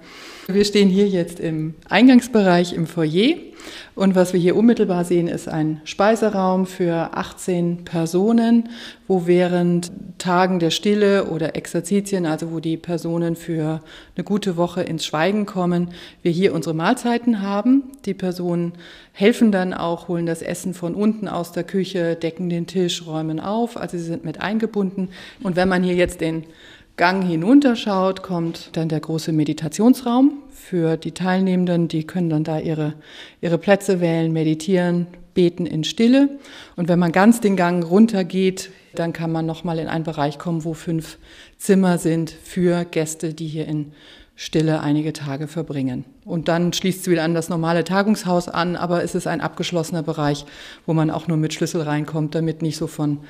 Wir 0.47 0.65
stehen 0.65 0.89
hier 0.89 1.09
jetzt 1.09 1.41
im 1.41 1.75
Eingangsbereich 1.89 2.73
im 2.75 2.87
Foyer. 2.87 3.35
Und 3.95 4.15
was 4.15 4.33
wir 4.33 4.41
hier 4.41 4.57
unmittelbar 4.57 5.05
sehen, 5.05 5.29
ist 5.29 5.49
ein 5.49 5.81
Speiseraum 5.85 6.67
für 6.67 7.11
18 7.15 7.85
Personen, 7.85 8.69
wo 9.09 9.27
während 9.27 9.91
Tagen 10.19 10.59
der 10.59 10.71
Stille 10.71 11.27
oder 11.27 11.57
Exerzitien, 11.57 12.27
also 12.27 12.53
wo 12.53 12.61
die 12.61 12.77
Personen 12.77 13.37
für 13.37 13.83
eine 14.17 14.25
gute 14.25 14.57
Woche 14.57 14.83
ins 14.83 15.05
Schweigen 15.05 15.47
kommen, 15.47 15.91
wir 16.23 16.31
hier 16.31 16.55
unsere 16.55 16.75
Mahlzeiten 16.75 17.43
haben. 17.43 17.85
Die 18.05 18.15
Personen 18.15 18.73
helfen 19.13 19.51
dann 19.53 19.75
auch, 19.75 20.09
holen 20.09 20.27
das 20.27 20.43
Essen 20.43 20.75
von 20.75 20.95
unten 20.95 21.29
aus 21.29 21.53
der 21.53 21.65
Küche, 21.65 22.15
decken 22.15 22.49
den 22.49 22.67
Tisch, 22.67 23.07
räumen 23.07 23.41
auf. 23.41 23.77
Also 23.77 23.99
sie 23.99 24.05
sind 24.05 24.25
mit 24.25 24.41
eingebunden. 24.41 25.09
Und 25.43 25.57
wenn 25.57 25.69
man 25.69 25.83
hier 25.83 25.95
jetzt 25.95 26.21
den 26.21 26.45
Gang 27.01 27.27
hinunterschaut, 27.27 28.23
kommt 28.23 28.77
dann 28.77 28.91
der 28.91 29.01
große 29.01 29.33
Meditationsraum 29.33 30.35
für 30.51 30.99
die 30.99 31.13
Teilnehmenden. 31.13 31.89
Die 31.89 32.05
können 32.05 32.29
dann 32.29 32.45
da 32.45 32.59
ihre, 32.59 32.93
ihre 33.41 33.57
Plätze 33.57 34.03
wählen, 34.03 34.31
meditieren, 34.35 35.07
beten 35.33 35.65
in 35.65 35.83
Stille. 35.83 36.29
Und 36.77 36.89
wenn 36.89 36.99
man 36.99 37.11
ganz 37.11 37.41
den 37.41 37.57
Gang 37.57 37.83
runtergeht, 37.89 38.71
dann 38.95 39.15
kann 39.15 39.33
man 39.33 39.47
nochmal 39.47 39.79
in 39.79 39.89
einen 39.89 40.05
Bereich 40.05 40.39
kommen, 40.39 40.67
wo 40.67 40.75
fünf 40.75 41.17
Zimmer 41.57 41.97
sind 41.97 42.29
für 42.29 42.85
Gäste, 42.85 43.33
die 43.33 43.47
hier 43.47 43.67
in 43.67 43.93
Stille 44.37 44.83
einige 44.83 45.15
Tage 45.15 45.49
verbringen. 45.49 46.05
Und 46.27 46.49
dann 46.49 46.75
schließt 46.75 47.01
es 47.01 47.11
wieder 47.11 47.25
an 47.25 47.33
das 47.33 47.49
normale 47.49 47.85
Tagungshaus 47.85 48.51
an, 48.51 48.77
aber 48.77 49.03
es 49.03 49.15
ist 49.15 49.27
ein 49.27 49.41
abgeschlossener 49.41 50.03
Bereich, 50.03 50.45
wo 50.85 50.93
man 50.93 51.11
auch 51.11 51.29
nur 51.29 51.39
mit 51.39 51.55
Schlüssel 51.55 51.81
reinkommt, 51.81 52.35
damit 52.35 52.61
nicht 52.61 52.77
so 52.77 52.87
von 52.87 53.21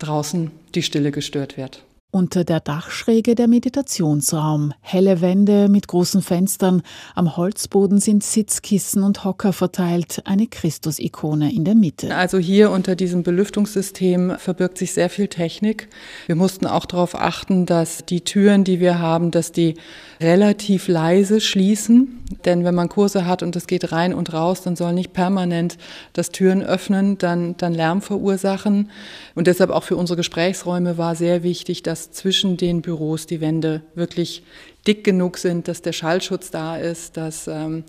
draußen 0.00 0.50
die 0.74 0.82
Stille 0.82 1.12
gestört 1.12 1.56
wird. 1.56 1.84
Unter 2.12 2.42
der 2.42 2.58
Dachschräge 2.58 3.36
der 3.36 3.46
Meditationsraum, 3.46 4.74
helle 4.80 5.20
Wände 5.20 5.68
mit 5.68 5.86
großen 5.86 6.22
Fenstern, 6.22 6.82
am 7.14 7.36
Holzboden 7.36 8.00
sind 8.00 8.24
Sitzkissen 8.24 9.04
und 9.04 9.24
Hocker 9.24 9.52
verteilt, 9.52 10.22
eine 10.24 10.48
Christusikone 10.48 11.54
in 11.54 11.64
der 11.64 11.76
Mitte. 11.76 12.12
Also 12.12 12.38
hier 12.38 12.72
unter 12.72 12.96
diesem 12.96 13.22
Belüftungssystem 13.22 14.34
verbirgt 14.38 14.78
sich 14.78 14.92
sehr 14.92 15.08
viel 15.08 15.28
Technik. 15.28 15.88
Wir 16.26 16.34
mussten 16.34 16.66
auch 16.66 16.86
darauf 16.86 17.14
achten, 17.14 17.64
dass 17.64 18.04
die 18.04 18.22
Türen, 18.22 18.64
die 18.64 18.80
wir 18.80 18.98
haben, 18.98 19.30
dass 19.30 19.52
die 19.52 19.76
relativ 20.20 20.88
leise 20.88 21.40
schließen. 21.40 22.22
Denn 22.44 22.64
wenn 22.64 22.74
man 22.74 22.88
Kurse 22.88 23.26
hat 23.26 23.42
und 23.42 23.56
es 23.56 23.66
geht 23.66 23.90
rein 23.92 24.12
und 24.14 24.32
raus, 24.32 24.62
dann 24.62 24.76
soll 24.76 24.92
nicht 24.92 25.12
permanent 25.12 25.78
das 26.12 26.30
Türen 26.30 26.62
öffnen, 26.62 27.18
dann, 27.18 27.56
dann 27.56 27.74
Lärm 27.74 28.02
verursachen. 28.02 28.90
Und 29.34 29.46
deshalb 29.46 29.70
auch 29.70 29.84
für 29.84 29.96
unsere 29.96 30.16
Gesprächsräume 30.16 30.98
war 30.98 31.14
sehr 31.14 31.42
wichtig, 31.42 31.82
dass 31.82 32.12
zwischen 32.12 32.56
den 32.56 32.82
Büros 32.82 33.26
die 33.26 33.40
Wände 33.40 33.82
wirklich 33.94 34.42
dick 34.86 35.04
genug 35.04 35.38
sind, 35.38 35.68
dass 35.68 35.82
der 35.82 35.92
Schallschutz 35.92 36.50
da 36.50 36.76
ist, 36.76 37.16
dass 37.16 37.48
ähm, 37.48 37.84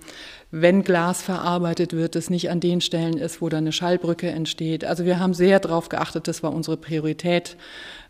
wenn 0.51 0.83
Glas 0.83 1.21
verarbeitet 1.21 1.93
wird, 1.93 2.17
es 2.17 2.29
nicht 2.29 2.49
an 2.49 2.59
den 2.59 2.81
Stellen 2.81 3.17
ist, 3.17 3.41
wo 3.41 3.47
da 3.47 3.57
eine 3.57 3.71
Schallbrücke 3.71 4.29
entsteht. 4.29 4.83
Also 4.83 5.05
wir 5.05 5.17
haben 5.17 5.33
sehr 5.33 5.61
darauf 5.61 5.87
geachtet, 5.87 6.27
das 6.27 6.43
war 6.43 6.51
unsere 6.51 6.75
Priorität. 6.75 7.55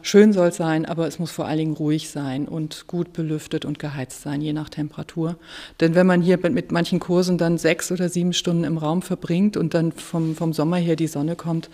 Schön 0.01 0.33
soll 0.33 0.47
es 0.47 0.57
sein, 0.57 0.87
aber 0.87 1.07
es 1.07 1.19
muss 1.19 1.29
vor 1.29 1.45
allen 1.45 1.59
Dingen 1.59 1.75
ruhig 1.75 2.09
sein 2.09 2.47
und 2.47 2.87
gut 2.87 3.13
belüftet 3.13 3.63
und 3.63 3.77
geheizt 3.77 4.23
sein, 4.23 4.41
je 4.41 4.53
nach 4.53 4.69
Temperatur. 4.69 5.37
Denn 5.79 5.93
wenn 5.93 6.07
man 6.07 6.23
hier 6.23 6.39
mit 6.41 6.71
manchen 6.71 6.99
Kursen 6.99 7.37
dann 7.37 7.59
sechs 7.59 7.91
oder 7.91 8.09
sieben 8.09 8.33
Stunden 8.33 8.63
im 8.63 8.79
Raum 8.79 9.03
verbringt 9.03 9.55
und 9.55 9.75
dann 9.75 9.91
vom, 9.91 10.35
vom 10.35 10.51
Sommer 10.51 10.77
her 10.77 10.95
die 10.95 11.07
Sonne 11.07 11.35
kommt, 11.35 11.69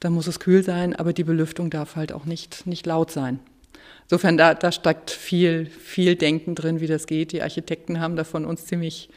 dann 0.00 0.12
muss 0.12 0.26
es 0.26 0.40
kühl 0.40 0.64
sein, 0.64 0.96
aber 0.96 1.12
die 1.12 1.24
Belüftung 1.24 1.70
darf 1.70 1.94
halt 1.94 2.12
auch 2.12 2.24
nicht, 2.24 2.66
nicht 2.66 2.86
laut 2.86 3.12
sein. 3.12 3.38
Insofern, 4.10 4.36
da, 4.36 4.54
da 4.54 4.72
steckt 4.72 5.10
viel, 5.10 5.66
viel 5.66 6.16
Denken 6.16 6.54
drin, 6.56 6.80
wie 6.80 6.86
das 6.86 7.06
geht. 7.06 7.30
Die 7.30 7.42
Architekten 7.42 8.00
haben 8.00 8.16
da 8.16 8.24
von 8.24 8.46
uns 8.46 8.64
ziemlich 8.64 9.10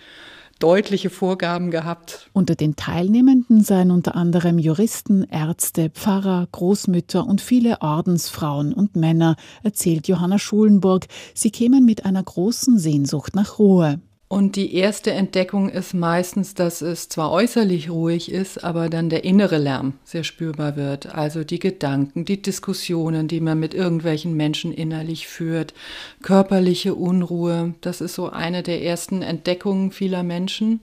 deutliche 0.62 1.10
Vorgaben 1.10 1.71
gehabt. 1.71 2.30
Unter 2.34 2.56
den 2.56 2.76
Teilnehmenden 2.76 3.63
seien 3.63 3.91
unter 3.91 4.15
anderem 4.15 4.60
Juristen, 4.60 5.24
Ärzte, 5.24 5.89
Pfarrer, 5.89 6.47
Großmütter 6.52 7.26
und 7.26 7.41
viele 7.41 7.82
Ordensfrauen 7.82 8.74
und 8.74 8.95
Männer, 8.95 9.36
erzählt 9.63 10.08
Johanna 10.08 10.39
Schulenburg. 10.39 11.08
Sie 11.34 11.52
kämen 11.52 11.86
mit 11.86 12.06
einer 12.06 12.24
großen 12.24 12.78
Sehnsucht 12.78 13.36
nach 13.36 13.60
Ruhe. 13.60 14.00
Und 14.32 14.56
die 14.56 14.76
erste 14.76 15.12
Entdeckung 15.12 15.67
ist 15.67 15.94
meistens, 15.94 16.54
dass 16.54 16.82
es 16.82 17.10
zwar 17.10 17.34
äußerlich 17.34 17.89
ruhig 17.89 18.32
ist, 18.32 18.63
aber 18.63 18.88
dann 18.88 19.10
der 19.10 19.26
innere 19.26 19.58
Lärm 19.58 19.96
sehr 20.06 20.24
spürbar 20.24 20.78
wird. 20.78 21.13
Also 21.13 21.44
die 21.44 21.60
Gedanken, 21.60 22.24
die 22.24 22.41
Diskussionen, 22.41 23.28
die 23.28 23.41
man 23.41 23.60
mit 23.60 23.74
irgendwelchen 23.74 24.38
Menschen 24.38 24.72
innerlich 24.72 25.28
führt, 25.28 25.74
körperliche 26.22 26.96
Unruhe. 26.96 27.74
Das 27.82 28.00
ist 28.00 28.15
so 28.15 28.30
eine 28.30 28.63
der 28.63 28.82
ersten 28.82 29.22
Entdeckungen 29.22 29.91
vieler 29.91 30.24
Menschen, 30.24 30.80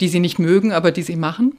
die 0.00 0.08
sie 0.08 0.18
nicht 0.18 0.40
mögen, 0.40 0.72
aber 0.72 0.90
die 0.90 1.02
sie 1.02 1.14
machen. 1.14 1.56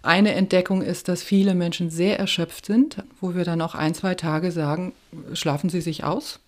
Eine 0.00 0.32
Entdeckung 0.32 0.80
ist, 0.80 1.08
dass 1.08 1.22
viele 1.22 1.54
Menschen 1.54 1.90
sehr 1.90 2.18
erschöpft 2.18 2.64
sind, 2.64 3.04
wo 3.20 3.34
wir 3.34 3.44
dann 3.44 3.60
auch 3.60 3.74
ein, 3.74 3.92
zwei 3.92 4.14
Tage 4.14 4.50
sagen, 4.50 4.94
schlafen 5.34 5.68
Sie 5.68 5.82
sich 5.82 6.02
aus 6.02 6.40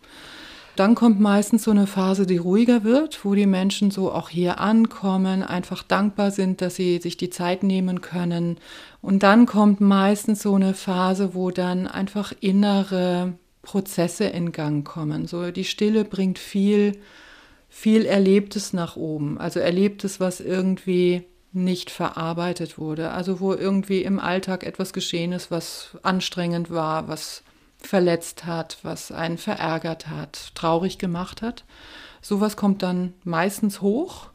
dann 0.78 0.94
kommt 0.94 1.18
meistens 1.20 1.64
so 1.64 1.70
eine 1.70 1.86
Phase, 1.86 2.26
die 2.26 2.36
ruhiger 2.36 2.84
wird, 2.84 3.24
wo 3.24 3.34
die 3.34 3.46
Menschen 3.46 3.90
so 3.90 4.12
auch 4.12 4.28
hier 4.28 4.60
ankommen, 4.60 5.42
einfach 5.42 5.82
dankbar 5.82 6.30
sind, 6.30 6.60
dass 6.60 6.76
sie 6.76 6.98
sich 6.98 7.16
die 7.16 7.30
Zeit 7.30 7.62
nehmen 7.62 8.00
können. 8.00 8.58
Und 9.00 9.22
dann 9.22 9.46
kommt 9.46 9.80
meistens 9.80 10.42
so 10.42 10.54
eine 10.54 10.74
Phase, 10.74 11.34
wo 11.34 11.50
dann 11.50 11.86
einfach 11.86 12.32
innere 12.40 13.34
Prozesse 13.62 14.24
in 14.24 14.52
Gang 14.52 14.86
kommen. 14.86 15.26
So 15.26 15.50
die 15.50 15.64
Stille 15.64 16.04
bringt 16.04 16.38
viel, 16.38 16.98
viel 17.68 18.06
Erlebtes 18.06 18.72
nach 18.72 18.96
oben. 18.96 19.38
Also 19.38 19.60
Erlebtes, 19.60 20.20
was 20.20 20.40
irgendwie 20.40 21.24
nicht 21.52 21.90
verarbeitet 21.90 22.78
wurde. 22.78 23.10
Also 23.10 23.40
wo 23.40 23.52
irgendwie 23.52 24.02
im 24.02 24.20
Alltag 24.20 24.64
etwas 24.64 24.92
geschehen 24.92 25.32
ist, 25.32 25.50
was 25.50 25.96
anstrengend 26.02 26.70
war, 26.70 27.08
was 27.08 27.42
verletzt 27.78 28.44
hat, 28.44 28.78
was 28.82 29.12
einen 29.12 29.38
verärgert 29.38 30.08
hat, 30.08 30.52
traurig 30.54 30.98
gemacht 30.98 31.42
hat. 31.42 31.64
Sowas 32.20 32.56
kommt 32.56 32.82
dann 32.82 33.14
meistens 33.24 33.80
hoch. 33.80 34.28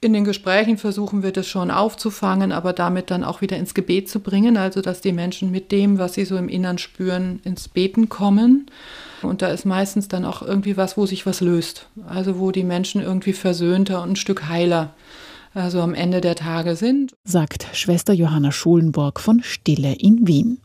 In 0.00 0.12
den 0.12 0.24
Gesprächen 0.24 0.78
versuchen 0.78 1.24
wir 1.24 1.32
das 1.32 1.48
schon 1.48 1.72
aufzufangen, 1.72 2.52
aber 2.52 2.72
damit 2.72 3.10
dann 3.10 3.24
auch 3.24 3.40
wieder 3.40 3.56
ins 3.56 3.74
Gebet 3.74 4.08
zu 4.08 4.20
bringen, 4.20 4.56
also 4.56 4.80
dass 4.80 5.00
die 5.00 5.12
Menschen 5.12 5.50
mit 5.50 5.72
dem, 5.72 5.98
was 5.98 6.14
sie 6.14 6.24
so 6.24 6.36
im 6.36 6.48
Innern 6.48 6.78
spüren, 6.78 7.40
ins 7.42 7.66
Beten 7.66 8.08
kommen. 8.08 8.70
Und 9.22 9.42
da 9.42 9.48
ist 9.48 9.64
meistens 9.64 10.06
dann 10.06 10.24
auch 10.24 10.40
irgendwie 10.42 10.76
was, 10.76 10.96
wo 10.96 11.06
sich 11.06 11.26
was 11.26 11.40
löst. 11.40 11.88
Also 12.06 12.38
wo 12.38 12.52
die 12.52 12.62
Menschen 12.62 13.02
irgendwie 13.02 13.32
versöhnter 13.32 14.02
und 14.02 14.10
ein 14.10 14.16
Stück 14.16 14.48
heiler 14.48 14.94
also 15.54 15.80
am 15.80 15.94
Ende 15.94 16.20
der 16.20 16.34
Tage 16.34 16.76
sind. 16.76 17.14
Sagt 17.24 17.66
Schwester 17.72 18.12
Johanna 18.12 18.52
Schulenburg 18.52 19.20
von 19.20 19.42
Stille 19.42 19.94
in 19.94 20.26
Wien. 20.26 20.60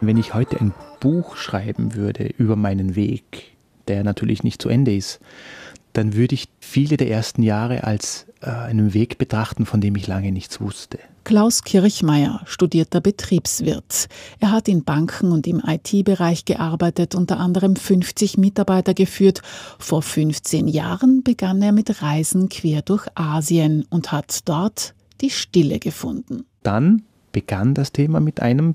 Wenn 0.00 0.16
ich 0.16 0.32
heute 0.32 0.60
ein 0.60 0.72
Buch 1.00 1.36
schreiben 1.36 1.94
würde 1.94 2.30
über 2.38 2.56
meinen 2.56 2.94
Weg, 2.94 3.56
der 3.88 4.04
natürlich 4.04 4.42
nicht 4.42 4.62
zu 4.62 4.68
Ende 4.68 4.94
ist, 4.94 5.20
dann 5.92 6.14
würde 6.14 6.34
ich 6.34 6.48
viele 6.60 6.96
der 6.96 7.10
ersten 7.10 7.42
Jahre 7.42 7.84
als 7.84 8.27
äh, 8.40 8.50
einen 8.50 8.94
Weg 8.94 9.18
betrachten, 9.18 9.66
von 9.66 9.80
dem 9.80 9.96
ich 9.96 10.06
lange 10.06 10.32
nichts 10.32 10.60
wusste. 10.60 10.98
Klaus 11.24 11.62
Kirchmeier, 11.62 12.40
studierter 12.46 13.00
Betriebswirt. 13.00 14.08
Er 14.40 14.50
hat 14.50 14.68
in 14.68 14.84
Banken 14.84 15.30
und 15.32 15.46
im 15.46 15.60
IT-Bereich 15.66 16.44
gearbeitet, 16.44 17.14
unter 17.14 17.38
anderem 17.38 17.76
50 17.76 18.38
Mitarbeiter 18.38 18.94
geführt. 18.94 19.42
Vor 19.78 20.02
15 20.02 20.68
Jahren 20.68 21.22
begann 21.22 21.60
er 21.60 21.72
mit 21.72 22.00
Reisen 22.00 22.48
quer 22.48 22.82
durch 22.82 23.06
Asien 23.14 23.84
und 23.90 24.10
hat 24.12 24.48
dort 24.48 24.94
die 25.20 25.30
Stille 25.30 25.78
gefunden. 25.78 26.44
Dann 26.62 27.02
begann 27.32 27.74
das 27.74 27.92
Thema 27.92 28.20
mit 28.20 28.40
einem 28.40 28.74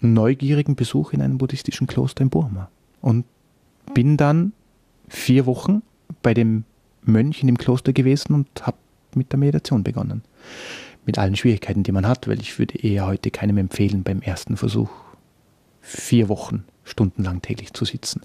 neugierigen 0.00 0.74
Besuch 0.74 1.12
in 1.12 1.22
einem 1.22 1.38
buddhistischen 1.38 1.86
Kloster 1.86 2.22
in 2.22 2.30
Burma. 2.30 2.70
Und 3.00 3.24
bin 3.94 4.16
dann 4.16 4.52
vier 5.08 5.46
Wochen 5.46 5.82
bei 6.22 6.34
dem 6.34 6.64
Mönch 7.02 7.40
in 7.40 7.46
dem 7.46 7.58
Kloster 7.58 7.92
gewesen 7.92 8.34
und 8.34 8.66
habe 8.66 8.76
mit 9.14 9.32
der 9.32 9.38
Meditation 9.38 9.84
begonnen. 9.84 10.22
Mit 11.06 11.18
allen 11.18 11.36
Schwierigkeiten, 11.36 11.82
die 11.82 11.92
man 11.92 12.06
hat, 12.06 12.28
weil 12.28 12.40
ich 12.40 12.58
würde 12.58 12.78
eher 12.78 13.06
heute 13.06 13.30
keinem 13.30 13.58
empfehlen, 13.58 14.02
beim 14.02 14.20
ersten 14.20 14.56
Versuch 14.56 14.90
vier 15.80 16.28
Wochen 16.28 16.64
stundenlang 16.84 17.40
täglich 17.40 17.72
zu 17.72 17.84
sitzen. 17.84 18.22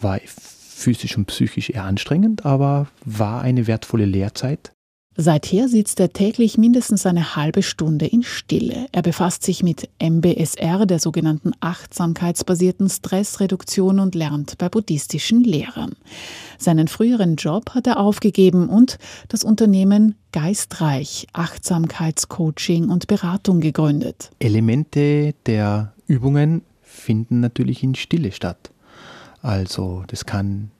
War 0.00 0.20
physisch 0.24 1.16
und 1.16 1.26
psychisch 1.26 1.70
eher 1.70 1.84
anstrengend, 1.84 2.46
aber 2.46 2.86
war 3.04 3.42
eine 3.42 3.66
wertvolle 3.66 4.06
Lehrzeit, 4.06 4.72
Seither 5.22 5.68
sitzt 5.68 6.00
er 6.00 6.14
täglich 6.14 6.56
mindestens 6.56 7.04
eine 7.04 7.36
halbe 7.36 7.62
Stunde 7.62 8.06
in 8.06 8.22
Stille. 8.22 8.86
Er 8.90 9.02
befasst 9.02 9.42
sich 9.42 9.62
mit 9.62 9.90
MBSR, 10.02 10.86
der 10.86 10.98
sogenannten 10.98 11.52
achtsamkeitsbasierten 11.60 12.88
Stressreduktion 12.88 14.00
und 14.00 14.14
lernt 14.14 14.56
bei 14.56 14.70
buddhistischen 14.70 15.44
Lehrern. 15.44 15.92
Seinen 16.56 16.88
früheren 16.88 17.36
Job 17.36 17.74
hat 17.74 17.86
er 17.86 18.00
aufgegeben 18.00 18.70
und 18.70 18.96
das 19.28 19.44
Unternehmen 19.44 20.14
Geistreich 20.32 21.26
Achtsamkeitscoaching 21.34 22.88
und 22.88 23.06
Beratung 23.06 23.60
gegründet. 23.60 24.30
Elemente 24.38 25.34
der 25.44 25.92
Übungen 26.06 26.62
finden 26.82 27.40
natürlich 27.40 27.82
in 27.82 27.94
Stille 27.94 28.32
statt. 28.32 28.70
Also 29.42 30.02
das 30.06 30.24
kann 30.24 30.70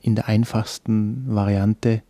in 0.00 0.14
der 0.14 0.28
einfachsten 0.28 1.24
Variante 1.26 2.02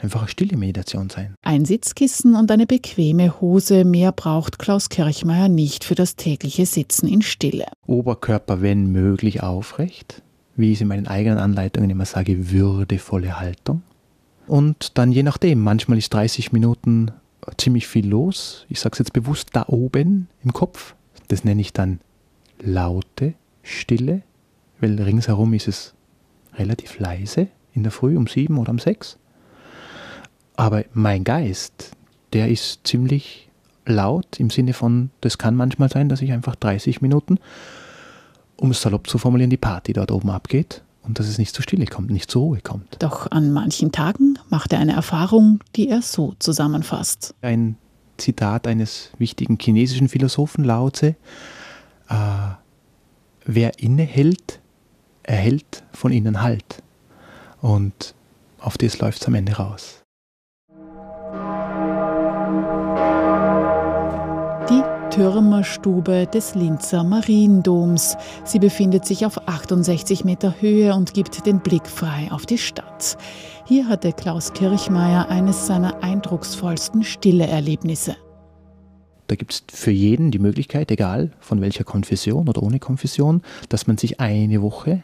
einfach 0.00 0.20
eine 0.20 0.28
stille 0.28 0.56
Meditation 0.56 1.10
sein. 1.10 1.34
Ein 1.42 1.64
Sitzkissen 1.64 2.34
und 2.34 2.50
eine 2.50 2.66
bequeme 2.66 3.40
Hose, 3.40 3.84
mehr 3.84 4.12
braucht 4.12 4.58
Klaus 4.58 4.88
Kirchmeier 4.88 5.48
nicht 5.48 5.84
für 5.84 5.94
das 5.94 6.16
tägliche 6.16 6.66
Sitzen 6.66 7.08
in 7.08 7.22
Stille. 7.22 7.66
Oberkörper, 7.86 8.62
wenn 8.62 8.90
möglich, 8.90 9.42
aufrecht, 9.42 10.22
wie 10.56 10.72
ich 10.72 10.78
es 10.78 10.80
in 10.82 10.88
meinen 10.88 11.06
eigenen 11.06 11.38
Anleitungen 11.38 11.90
immer 11.90 12.04
sage, 12.04 12.50
würdevolle 12.50 13.40
Haltung. 13.40 13.82
Und 14.46 14.96
dann 14.96 15.12
je 15.12 15.22
nachdem, 15.22 15.60
manchmal 15.60 15.98
ist 15.98 16.12
30 16.14 16.52
Minuten 16.52 17.10
ziemlich 17.56 17.86
viel 17.86 18.06
los. 18.06 18.66
Ich 18.68 18.80
sage 18.80 18.94
es 18.94 18.98
jetzt 18.98 19.12
bewusst 19.12 19.50
da 19.52 19.66
oben 19.68 20.28
im 20.42 20.52
Kopf. 20.52 20.94
Das 21.28 21.44
nenne 21.44 21.60
ich 21.60 21.72
dann 21.72 22.00
laute 22.60 23.34
Stille, 23.62 24.22
weil 24.80 25.00
ringsherum 25.00 25.52
ist 25.54 25.68
es 25.68 25.94
relativ 26.54 26.98
leise 26.98 27.48
in 27.72 27.82
der 27.82 27.92
Früh 27.92 28.16
um 28.16 28.26
sieben 28.26 28.58
oder 28.58 28.70
um 28.70 28.78
sechs. 28.78 29.18
Aber 30.58 30.84
mein 30.92 31.22
Geist, 31.22 31.92
der 32.32 32.48
ist 32.48 32.84
ziemlich 32.84 33.48
laut 33.86 34.40
im 34.40 34.50
Sinne 34.50 34.72
von, 34.72 35.10
das 35.20 35.38
kann 35.38 35.54
manchmal 35.54 35.88
sein, 35.88 36.08
dass 36.08 36.20
ich 36.20 36.32
einfach 36.32 36.56
30 36.56 37.00
Minuten, 37.00 37.38
um 38.56 38.72
es 38.72 38.82
salopp 38.82 39.08
zu 39.08 39.18
formulieren, 39.18 39.50
die 39.50 39.56
Party 39.56 39.92
dort 39.92 40.10
oben 40.10 40.30
abgeht 40.30 40.82
und 41.04 41.20
dass 41.20 41.28
es 41.28 41.38
nicht 41.38 41.54
zur 41.54 41.62
Stille 41.62 41.86
kommt, 41.86 42.10
nicht 42.10 42.28
zur 42.28 42.42
Ruhe 42.42 42.60
kommt. 42.60 42.96
Doch 42.98 43.30
an 43.30 43.52
manchen 43.52 43.92
Tagen 43.92 44.36
macht 44.50 44.72
er 44.72 44.80
eine 44.80 44.94
Erfahrung, 44.94 45.60
die 45.76 45.88
er 45.88 46.02
so 46.02 46.34
zusammenfasst. 46.40 47.36
Ein 47.40 47.76
Zitat 48.16 48.66
eines 48.66 49.12
wichtigen 49.16 49.58
chinesischen 49.60 50.08
Philosophen 50.08 50.64
Lao 50.64 50.90
Tse, 50.90 51.14
äh, 52.08 52.14
wer 53.44 53.78
innehält, 53.78 54.58
erhält 55.22 55.84
von 55.92 56.10
innen 56.10 56.42
Halt. 56.42 56.82
Und 57.60 58.16
auf 58.58 58.76
das 58.76 58.98
läuft 58.98 59.20
es 59.20 59.28
am 59.28 59.36
Ende 59.36 59.52
raus. 59.52 60.02
Türmerstube 65.18 66.28
des 66.32 66.54
Linzer 66.54 67.02
Mariendoms. 67.02 68.16
Sie 68.44 68.60
befindet 68.60 69.04
sich 69.04 69.26
auf 69.26 69.48
68 69.48 70.24
Meter 70.24 70.54
Höhe 70.60 70.94
und 70.94 71.12
gibt 71.12 71.44
den 71.44 71.58
Blick 71.58 71.88
frei 71.88 72.28
auf 72.30 72.46
die 72.46 72.56
Stadt. 72.56 73.18
Hier 73.64 73.88
hatte 73.88 74.12
Klaus 74.12 74.52
Kirchmeier 74.52 75.28
eines 75.28 75.66
seiner 75.66 76.04
eindrucksvollsten 76.04 77.02
Stille-Erlebnisse. 77.02 78.14
Da 79.26 79.34
gibt 79.34 79.54
es 79.54 79.64
für 79.76 79.90
jeden 79.90 80.30
die 80.30 80.38
Möglichkeit, 80.38 80.88
egal 80.92 81.32
von 81.40 81.60
welcher 81.60 81.82
Konfession 81.82 82.48
oder 82.48 82.62
ohne 82.62 82.78
Konfession, 82.78 83.42
dass 83.70 83.88
man 83.88 83.98
sich 83.98 84.20
eine 84.20 84.62
Woche 84.62 85.02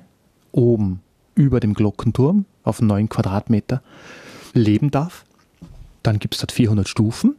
oben 0.53 1.00
über 1.35 1.59
dem 1.59 1.74
Glockenturm 1.74 2.44
auf 2.62 2.81
9 2.81 3.09
Quadratmeter 3.09 3.83
leben 4.53 4.92
darf. 4.92 5.24
Dann 6.05 6.20
gibt 6.20 6.35
es 6.37 6.40
dort 6.40 6.53
400 6.53 6.88
Stufen 6.88 7.35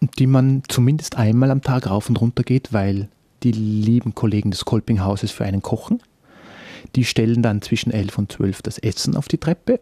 die 0.00 0.26
man 0.26 0.62
zumindest 0.68 1.16
einmal 1.16 1.50
am 1.50 1.62
Tag 1.62 1.88
rauf 1.88 2.08
und 2.08 2.20
runter 2.20 2.42
geht, 2.42 2.72
weil 2.72 3.08
die 3.42 3.52
lieben 3.52 4.14
Kollegen 4.14 4.50
des 4.50 4.64
Kolpinghauses 4.64 5.30
für 5.30 5.44
einen 5.44 5.62
kochen. 5.62 6.02
Die 6.96 7.04
stellen 7.04 7.42
dann 7.42 7.62
zwischen 7.62 7.90
elf 7.90 8.18
und 8.18 8.32
zwölf 8.32 8.62
das 8.62 8.78
Essen 8.78 9.16
auf 9.16 9.28
die 9.28 9.38
Treppe. 9.38 9.80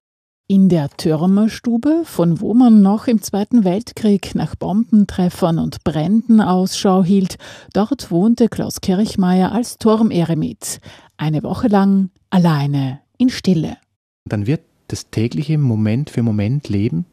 In 0.49 0.69
der 0.69 0.91
Türmerstube, 0.91 2.03
von 2.05 2.41
wo 2.41 2.55
man 2.55 2.81
noch 2.81 3.09
im 3.09 3.21
Zweiten 3.21 3.65
Weltkrieg 3.65 4.35
nach 4.37 4.55
Bombentreffern 4.55 5.59
und 5.59 5.83
Bränden 5.83 6.41
Ausschau 6.41 7.03
hielt, 7.03 7.37
dort 7.73 8.13
wohnte 8.13 8.49
Klaus 8.49 8.81
Kirchmeier 8.81 9.51
als 9.51 9.79
Turmeremit. 9.79 10.81
Eine 11.17 11.43
Woche 11.43 11.67
lang 11.67 12.11
alleine 12.31 13.01
in 13.19 13.29
Stille. 13.29 13.77
Dann 14.25 14.47
wird 14.47 14.61
das 14.87 15.11
tägliche 15.11 15.59
Moment 15.59 16.11
für 16.11 16.23
Moment 16.23 16.69
Leben 16.69 17.07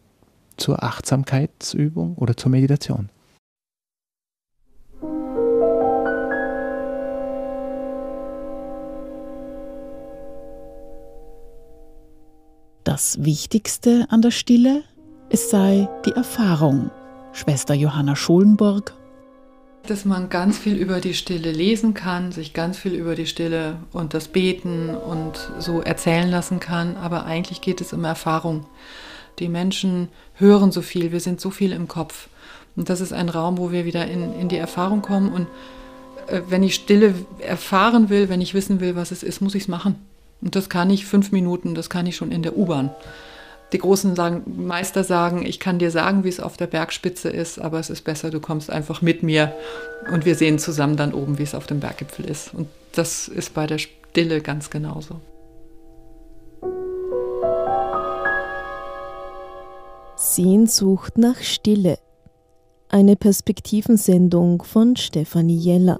zur 0.57 0.83
Achtsamkeitsübung 0.83 2.15
oder 2.15 2.35
zur 2.37 2.51
Meditation. 2.51 3.09
Das 12.83 13.23
Wichtigste 13.23 14.05
an 14.09 14.21
der 14.21 14.31
Stille, 14.31 14.83
es 15.29 15.49
sei 15.49 15.89
die 16.05 16.11
Erfahrung. 16.11 16.91
Schwester 17.31 17.73
Johanna 17.73 18.15
Schulenburg. 18.15 18.93
Dass 19.87 20.05
man 20.05 20.29
ganz 20.29 20.59
viel 20.59 20.77
über 20.77 20.99
die 20.99 21.15
Stille 21.15 21.51
lesen 21.51 21.93
kann, 21.93 22.31
sich 22.31 22.53
ganz 22.53 22.77
viel 22.77 22.93
über 22.93 23.15
die 23.15 23.25
Stille 23.25 23.77
und 23.91 24.13
das 24.13 24.27
Beten 24.27 24.91
und 24.91 25.51
so 25.57 25.81
erzählen 25.81 26.29
lassen 26.29 26.59
kann, 26.59 26.95
aber 26.95 27.25
eigentlich 27.25 27.61
geht 27.61 27.81
es 27.81 27.93
um 27.93 28.03
Erfahrung. 28.03 28.67
Die 29.39 29.49
Menschen 29.49 30.09
hören 30.35 30.71
so 30.71 30.81
viel, 30.81 31.11
wir 31.11 31.19
sind 31.19 31.41
so 31.41 31.49
viel 31.49 31.71
im 31.71 31.87
Kopf. 31.87 32.27
Und 32.75 32.89
das 32.89 33.01
ist 33.01 33.13
ein 33.13 33.29
Raum, 33.29 33.57
wo 33.57 33.71
wir 33.71 33.85
wieder 33.85 34.07
in, 34.07 34.33
in 34.39 34.49
die 34.49 34.57
Erfahrung 34.57 35.01
kommen. 35.01 35.31
Und 35.31 35.47
äh, 36.27 36.41
wenn 36.49 36.63
ich 36.63 36.75
Stille 36.75 37.13
erfahren 37.39 38.09
will, 38.09 38.29
wenn 38.29 38.41
ich 38.41 38.53
wissen 38.53 38.79
will, 38.79 38.95
was 38.95 39.11
es 39.11 39.23
ist, 39.23 39.41
muss 39.41 39.55
ich 39.55 39.63
es 39.63 39.67
machen. 39.67 39.95
Und 40.41 40.55
das 40.55 40.69
kann 40.69 40.89
ich 40.89 41.05
fünf 41.05 41.31
Minuten, 41.31 41.75
das 41.75 41.89
kann 41.89 42.05
ich 42.05 42.15
schon 42.15 42.31
in 42.31 42.43
der 42.43 42.57
U-Bahn. 42.57 42.89
Die 43.71 43.79
großen 43.79 44.15
sagen, 44.15 44.43
Meister 44.67 45.03
sagen, 45.03 45.45
ich 45.45 45.59
kann 45.59 45.79
dir 45.79 45.89
sagen, 45.89 46.23
wie 46.23 46.29
es 46.29 46.39
auf 46.39 46.57
der 46.57 46.67
Bergspitze 46.67 47.29
ist, 47.29 47.59
aber 47.59 47.79
es 47.79 47.89
ist 47.89 48.03
besser, 48.03 48.29
du 48.29 48.39
kommst 48.39 48.69
einfach 48.69 49.01
mit 49.01 49.23
mir 49.23 49.53
und 50.11 50.25
wir 50.25 50.35
sehen 50.35 50.59
zusammen 50.59 50.95
dann 50.95 51.13
oben, 51.13 51.39
wie 51.39 51.43
es 51.43 51.55
auf 51.55 51.65
dem 51.65 51.79
Berggipfel 51.79 52.25
ist. 52.25 52.53
Und 52.53 52.67
das 52.91 53.27
ist 53.27 53.55
bei 53.55 53.65
der 53.65 53.79
Stille 53.79 54.41
ganz 54.41 54.69
genauso. 54.69 55.21
Sehnsucht 60.35 61.19
nach 61.19 61.37
Stille. 61.43 61.99
Eine 62.89 63.15
Perspektivensendung 63.15 64.63
von 64.63 64.95
Stefanie 64.95 65.57
Jeller. 65.57 65.99